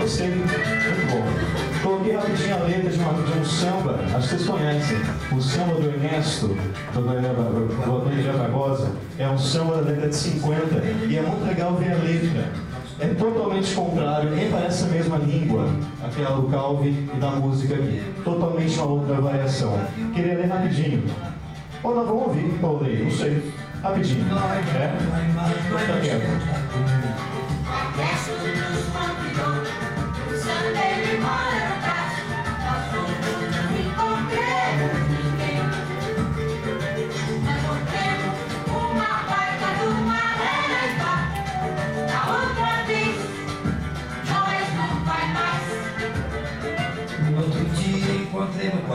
[0.00, 1.60] Gostei, muito bom.
[1.82, 4.98] Coloquei rapidinho a letra de, uma, de um samba, acho que vocês conhecem.
[5.32, 6.56] O samba do Ernesto,
[6.94, 11.92] do Antônio Barbosa, é um samba da década de 50 e é muito legal ver
[11.92, 12.69] a letra
[13.00, 15.66] é totalmente contrário, nem parece a mesma língua,
[16.04, 18.02] aquela do Calvi e da música aqui.
[18.22, 19.80] Totalmente uma outra variação.
[20.14, 21.04] Queria ler rapidinho.
[21.82, 23.52] Ou nós vamos ouvir, ou ler, não sei.
[23.82, 24.26] Rapidinho.
[24.76, 24.92] É?
[25.86, 26.99] Tá quieto.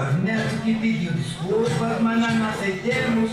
[0.04, 3.32] Netas que pediu desculpas, mas nós não aceitemos.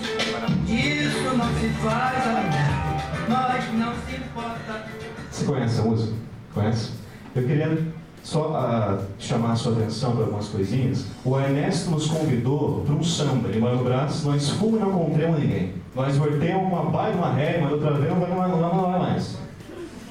[0.69, 3.29] Isso não se faz, alimento.
[3.29, 4.87] Nós não se importa.
[5.31, 6.13] Você conhece a música?
[6.55, 6.91] Conhece?
[7.35, 7.79] Eu queria
[8.23, 11.07] só uh, chamar a sua atenção para algumas coisinhas.
[11.25, 15.41] O Ernesto nos convidou para um samba em Maio Braço, nós fomos e não encontramos
[15.41, 15.75] ninguém.
[15.95, 19.01] Nós voltemos uma baia, uma ré, mas outra vez não vai, não, não, não vai
[19.01, 19.37] mais.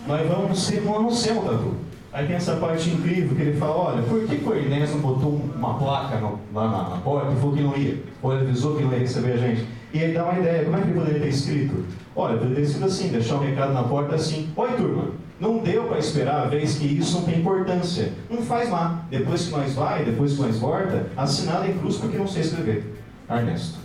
[0.08, 1.91] Nós vamos ser, não ser um.
[2.14, 5.76] Aí tem essa parte incrível que ele fala, olha, por que, o Ernesto botou uma
[5.76, 8.03] placa no, lá na, na, porta e falou que não ia?
[8.22, 9.66] Ou ele avisou que não ia receber a gente?
[9.93, 11.86] E aí dá uma ideia, como é que ele poderia ter escrito?
[12.14, 15.86] Olha, poderia ter sido assim, deixar um recado na porta assim, oi turma, não deu
[15.86, 18.12] para esperar a vez que isso não tem importância.
[18.30, 19.05] Não faz lá.
[19.09, 22.93] Depois que nós vai, depois que nós volta, assinado em cruz porque não sei escrever.
[23.30, 23.80] Ernesto.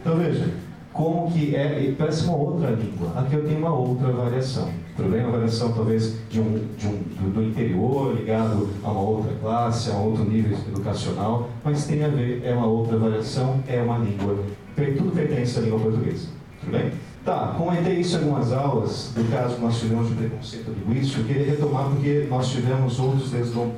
[0.00, 0.50] Então veja,
[0.92, 3.12] como que é, parece uma outra língua.
[3.16, 4.68] Aqui eu tenho uma outra variação.
[4.98, 5.24] Bem?
[5.24, 9.94] Uma variação talvez de um, de um, do, interior, ligado a uma outra classe, a
[9.94, 14.36] um outro nível educacional, mas tem a ver, é uma outra variação, é uma língua.
[14.76, 16.28] Tudo pertence à língua portuguesa.
[16.60, 16.92] Tudo bem?
[17.24, 21.26] Tá, comentei isso em algumas aulas, do caso que nós tivemos de preconceito linguístico, eu
[21.26, 23.30] queria retomar porque nós tivemos outros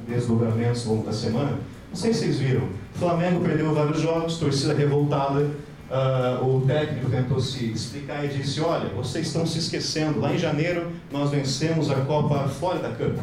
[0.07, 1.59] desdobramentos ao longo da semana.
[1.91, 2.63] Não sei se vocês viram.
[2.95, 5.51] Flamengo perdeu vários jogos, torcida revoltada,
[5.93, 10.21] Uh, o técnico tentou se explicar e disse: Olha, vocês estão se esquecendo.
[10.21, 13.19] Lá em janeiro nós vencemos a Copa Florida Cup,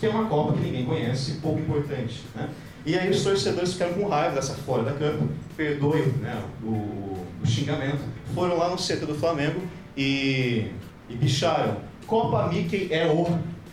[0.00, 2.22] que é uma Copa que ninguém conhece, pouco importante.
[2.34, 2.48] Né?
[2.86, 8.00] E aí os torcedores ficaram com raiva dessa Florida Cup, perdoem né, o, o, xingamento,
[8.34, 9.60] foram lá no CT do Flamengo
[9.94, 10.70] e,
[11.10, 13.26] e bicharam: Copa Mickey é o.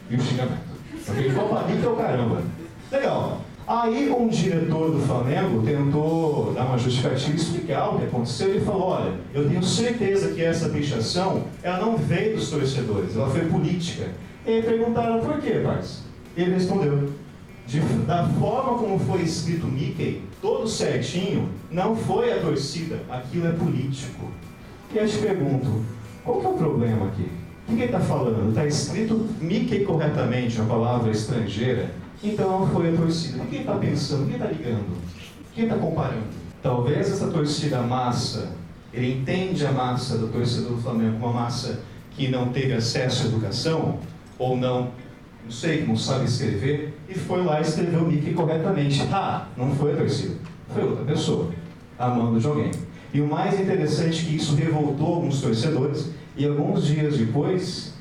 [0.10, 0.64] E o xingamento.
[1.06, 2.44] Porque Copa Mickey é o caramba.
[2.92, 3.42] Legal.
[3.66, 8.50] Aí um diretor do Flamengo tentou dar uma justificativa e explicar o que aconteceu.
[8.50, 13.30] Ele falou, olha, eu tenho certeza que essa pichação, ela não veio dos torcedores, ela
[13.30, 14.10] foi política.
[14.46, 16.04] E aí perguntaram, por quê, parceiro?
[16.36, 17.10] Ele respondeu,
[17.66, 23.52] de, da forma como foi escrito Mickey, todo certinho, não foi a torcida, aquilo é
[23.52, 24.26] político.
[24.94, 25.86] E eu te pergunto,
[26.26, 27.28] qual que é o problema aqui?
[27.70, 28.50] O que ele está falando?
[28.50, 31.90] Está escrito Mickey corretamente, uma palavra estrangeira,
[32.24, 33.44] então foi a torcida.
[33.46, 34.26] Quem está pensando?
[34.26, 34.98] Quem está ligando?
[35.54, 36.24] Quem está comparando?
[36.62, 38.54] Talvez essa torcida massa,
[38.94, 43.24] ele entende a massa do torcedor do Flamengo como uma massa que não teve acesso
[43.24, 44.00] à educação,
[44.40, 44.92] ou não,
[45.44, 49.02] não sei, não sabe escrever, e foi lá e escreveu o Mickey corretamente.
[49.12, 50.36] Ah, não foi a torcida,
[50.74, 51.52] foi outra pessoa,
[52.00, 52.72] amando de alguém.
[53.14, 57.93] E o mais interessante é que isso revoltou alguns torcedores, e alguns dias depois,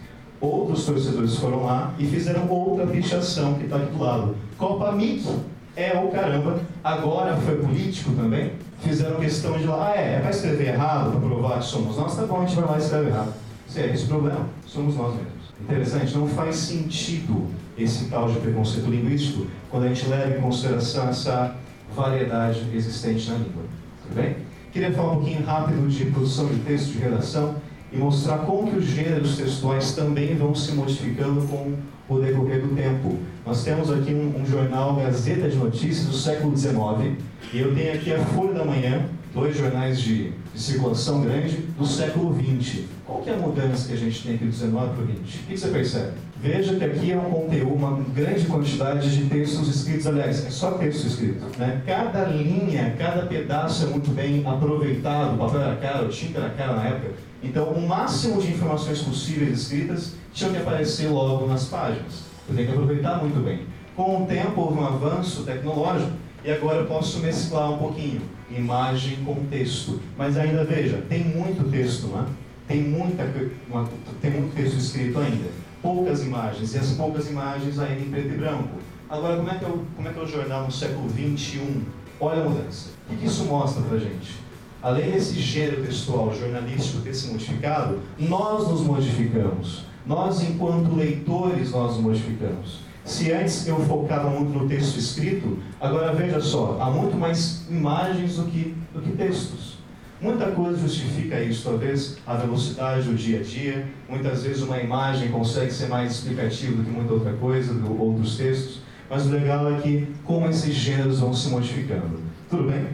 [0.42, 4.34] outros torcedores foram lá e fizeram outra pichação que está aqui do lado.
[4.58, 5.38] Copa Mickey
[5.76, 10.30] é o caramba, agora foi político também, fizeram questão de lá, ah, é, é para
[10.30, 13.08] escrever errado, para provar que somos nós, tá bom, a gente vai lá e escreve
[13.08, 13.32] errado.
[13.68, 15.32] Se é esse o problema, somos nós mesmos.
[15.60, 17.46] Interessante, não faz sentido
[17.78, 21.54] esse tal de preconceito linguístico quando a gente leva em consideração essa
[21.94, 23.62] variedade existente na língua.
[24.02, 24.36] Tudo bem?
[24.72, 27.54] Queria falar um pouquinho rápido de produção de texto de redação
[27.92, 31.74] e mostrar como que os gêneros textuais também vão se modificando com
[32.08, 33.18] o decorrer do tempo.
[33.44, 37.18] Nós temos aqui um, um jornal Gazeta de Notícias do século XIX
[37.52, 39.04] e eu tenho aqui a Folha da Manhã,
[39.34, 42.84] dois jornais de, de circulação grande do século XX.
[43.06, 45.18] Qual que é a mudança que a gente tem aqui do 19 para o 20?
[45.18, 46.12] O que você percebe?
[46.40, 50.72] Veja que aqui é um conteúdo, uma grande quantidade de textos escritos, aliás, é só
[50.72, 51.44] texto escrito.
[51.58, 51.80] Né?
[51.86, 56.74] Cada linha, cada pedaço é muito bem aproveitado, o papel era caro, tinta era cara
[56.74, 57.12] na época.
[57.42, 62.24] Então, o máximo de informações possíveis escritas tinham que aparecer logo nas páginas.
[62.48, 63.60] Eu tenho que aproveitar muito bem.
[63.94, 66.12] Com o tempo, houve um avanço tecnológico
[66.44, 68.20] e agora eu posso mesclar um pouquinho
[68.50, 70.00] imagem com texto.
[70.16, 72.26] Mas ainda veja, tem muito texto, né?
[72.66, 73.24] tem, muita,
[73.68, 73.88] uma,
[74.20, 75.50] tem muito texto escrito ainda.
[75.80, 78.78] Poucas imagens, e as poucas imagens ainda em preto e branco.
[79.10, 81.82] Agora, como é que é o, como é, que é o jornal no século XXI?
[82.20, 82.90] Olha a mudança.
[83.10, 84.40] O que isso mostra para gente?
[84.80, 89.84] Além desse gênero textual jornalístico ter se modificado, nós nos modificamos.
[90.06, 92.80] Nós, enquanto leitores, nós nos modificamos.
[93.04, 98.36] Se antes eu focava muito no texto escrito, agora veja só, há muito mais imagens
[98.36, 99.78] do que, do que textos.
[100.20, 105.32] Muita coisa justifica isso, talvez a velocidade do dia a dia, muitas vezes uma imagem
[105.32, 109.68] consegue ser mais explicativa do que muita outra coisa, do outros textos, mas o legal
[109.74, 112.20] é que como esses gêneros vão se modificando.
[112.48, 112.86] Tudo bem?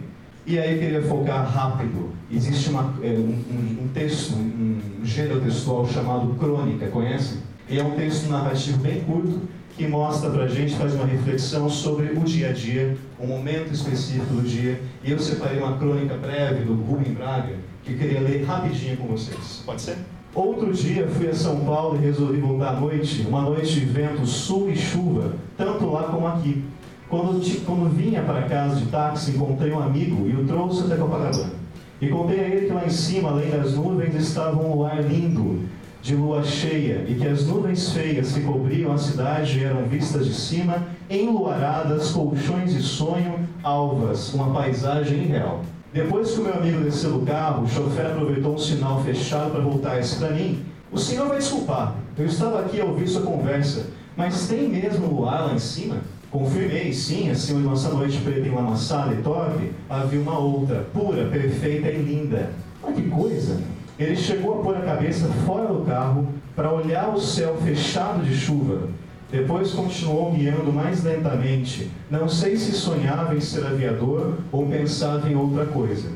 [0.46, 2.12] E aí eu queria focar rápido.
[2.32, 7.40] Existe uma, é, um, um, texto, um gênero textual chamado crônica, conhecem?
[7.68, 9.42] E é um texto narrativo bem curto,
[9.78, 13.72] que mostra para a gente, faz uma reflexão sobre o dia a dia, um momento
[13.72, 14.82] específico do dia.
[15.04, 17.54] E eu separei uma crônica breve do Rubem Braga,
[17.84, 19.62] que eu queria ler rapidinho com vocês.
[19.64, 19.96] Pode ser?
[20.34, 24.26] Outro dia fui a São Paulo e resolvi voltar à noite, uma noite de vento,
[24.26, 26.64] sul e chuva, tanto lá como aqui.
[27.08, 31.52] Quando, quando vinha para casa de táxi, encontrei um amigo e o trouxe até Copacabana.
[32.00, 35.60] E contei a ele que lá em cima, além das nuvens, estava um luar lindo,
[36.08, 40.32] de lua cheia e que as nuvens feias que cobriam a cidade eram vistas de
[40.32, 45.62] cima, enluaradas, colchões de sonho, alvas, uma paisagem irreal.
[45.92, 49.60] Depois que o meu amigo desceu do carro, o chofer aproveitou um sinal fechado para
[49.60, 50.64] voltar isso para mim.
[50.90, 55.48] O senhor vai desculpar, eu estava aqui a ouvir sua conversa, mas tem mesmo luar
[55.48, 55.96] lá em cima?
[56.30, 61.90] Confirmei, sim, acima de nossa noite preta enlamaçada e torpe, havia uma outra, pura, perfeita
[61.90, 62.50] e linda.
[62.82, 63.60] Mas que coisa!
[63.98, 68.36] Ele chegou a pôr a cabeça fora do carro para olhar o céu fechado de
[68.36, 68.88] chuva.
[69.30, 71.90] Depois continuou guiando mais lentamente.
[72.10, 76.08] Não sei se sonhava em ser aviador ou pensava em outra coisa.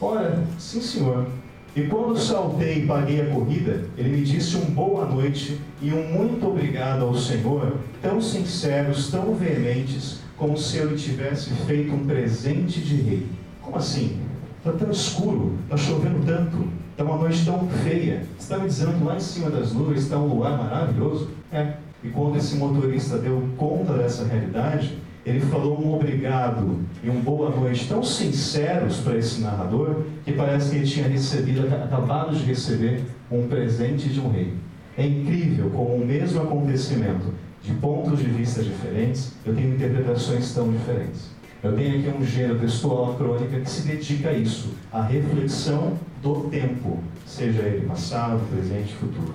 [0.00, 1.26] Ora, sim, senhor.
[1.74, 6.08] E quando saltei e paguei a corrida, ele me disse um boa noite e um
[6.08, 12.04] muito obrigado ao Senhor, tão sinceros, tão veementes, como se eu lhe tivesse feito um
[12.04, 13.26] presente de rei.
[13.62, 14.18] Como assim?
[14.58, 16.79] Está tão escuro, está chovendo tanto.
[17.00, 18.26] Está uma noite tão feia.
[18.36, 21.30] Você está me dizendo que lá em cima das nuvens está um luar maravilhoso?
[21.50, 21.72] É.
[22.04, 27.48] E quando esse motorista deu conta dessa realidade, ele falou um obrigado e um boa
[27.48, 33.02] noite tão sinceros para esse narrador que parece que ele tinha recebido, acabado de receber
[33.32, 34.52] um presente de um rei.
[34.98, 37.32] É incrível como o mesmo acontecimento,
[37.62, 41.30] de pontos de vista diferentes, eu tenho interpretações tão diferentes.
[41.62, 46.48] Eu tenho aqui um gênero textual, crônica, que se dedica a isso, a reflexão do
[46.50, 49.34] tempo, seja ele passado, presente, futuro.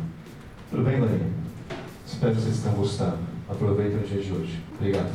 [0.69, 1.29] Tudo bem, Larinha?
[2.05, 3.17] Espero que vocês tenham gostado.
[3.49, 4.63] Aproveitem o dia de hoje.
[4.75, 5.11] Obrigado.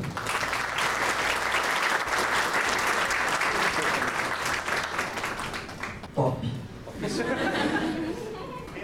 [6.14, 6.48] Top.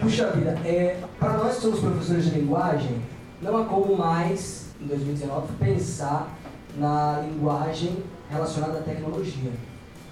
[0.00, 3.02] Puxa vida, é, para nós que somos professores de linguagem,
[3.42, 6.28] não há como mais, em 2019, pensar
[6.76, 9.50] na linguagem relacionada à tecnologia.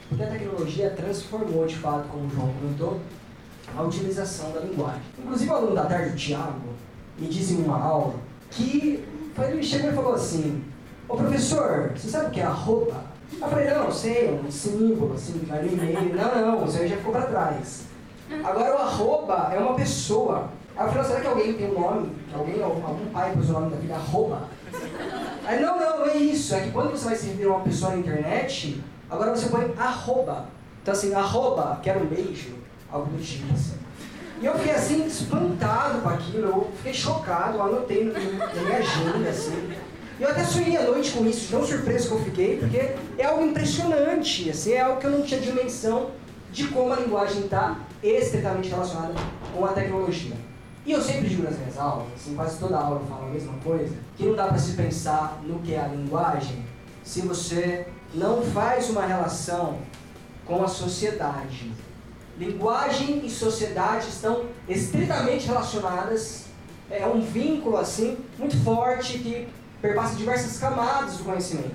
[0.09, 3.01] Porque a tecnologia transformou, de fato, como o João comentou,
[3.77, 5.03] a utilização da linguagem.
[5.19, 6.75] Inclusive, o aluno da tarde, o Tiago,
[7.19, 8.15] me disse em uma aula
[8.51, 9.05] que
[9.39, 10.65] ele chegou e falou assim:
[11.09, 13.05] Ô professor, você sabe o que é arroba?
[13.33, 16.15] Eu falei: Não, sei, é um símbolo, assim, vai no e-mail.
[16.15, 17.85] Não, não, você já ficou para trás.
[18.43, 20.51] Agora, o arroba é uma pessoa.
[20.77, 22.13] Aí eu falei: Será que alguém tem um nome?
[22.33, 24.49] Alguém, algum pai pôs o nome da filha arroba?
[25.45, 26.55] Aí, não, não, não é isso.
[26.55, 28.83] É que quando você vai se referir a uma pessoa na internet,
[29.15, 30.47] agora você põe arroba.
[30.83, 32.55] Então assim, arroba, quero um beijo,
[32.91, 33.79] algo do tipo assim.
[34.41, 39.31] E eu fiquei assim, espantado com aquilo, eu fiquei chocado, eu anotei na minha agenda,
[39.31, 39.73] assim.
[40.19, 43.25] E eu até sonhei à noite com isso, tão surpreso que eu fiquei, porque é
[43.25, 46.11] algo impressionante, assim, é algo que eu não tinha dimensão
[46.53, 49.15] de como a linguagem está estritamente relacionada
[49.53, 50.37] com a tecnologia.
[50.87, 53.55] E eu sempre digo nas minhas aulas, assim, quase toda aula eu falo a mesma
[53.65, 56.65] coisa, que não dá para se pensar no que é a linguagem
[57.03, 59.79] se você não faz uma relação
[60.47, 61.73] com a sociedade.
[62.39, 66.45] Linguagem e sociedade estão estritamente relacionadas,
[66.91, 69.49] é um vínculo assim muito forte que
[69.81, 71.75] perpassa diversas camadas do conhecimento.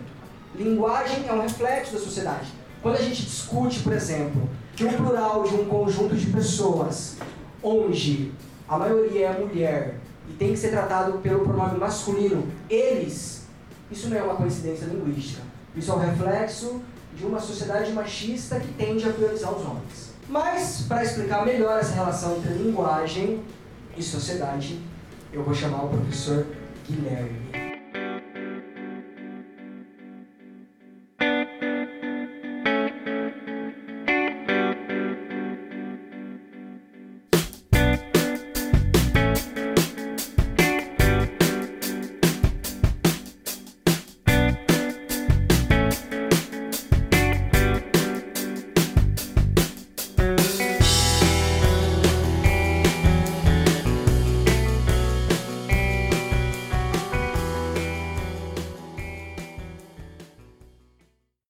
[0.56, 2.48] Linguagem é um reflexo da sociedade.
[2.82, 7.18] Quando a gente discute, por exemplo, que o plural de um conjunto de pessoas,
[7.62, 8.32] onde
[8.68, 9.96] a maioria é mulher
[10.30, 13.44] e tem que ser tratado pelo pronome masculino, eles,
[13.92, 15.49] isso não é uma coincidência linguística.
[15.76, 16.82] Isso é um reflexo
[17.16, 20.10] de uma sociedade machista que tende a priorizar os homens.
[20.28, 23.44] Mas, para explicar melhor essa relação entre linguagem
[23.98, 24.80] e sociedade,
[25.34, 26.46] eu vou chamar o professor
[26.88, 27.59] Guilherme.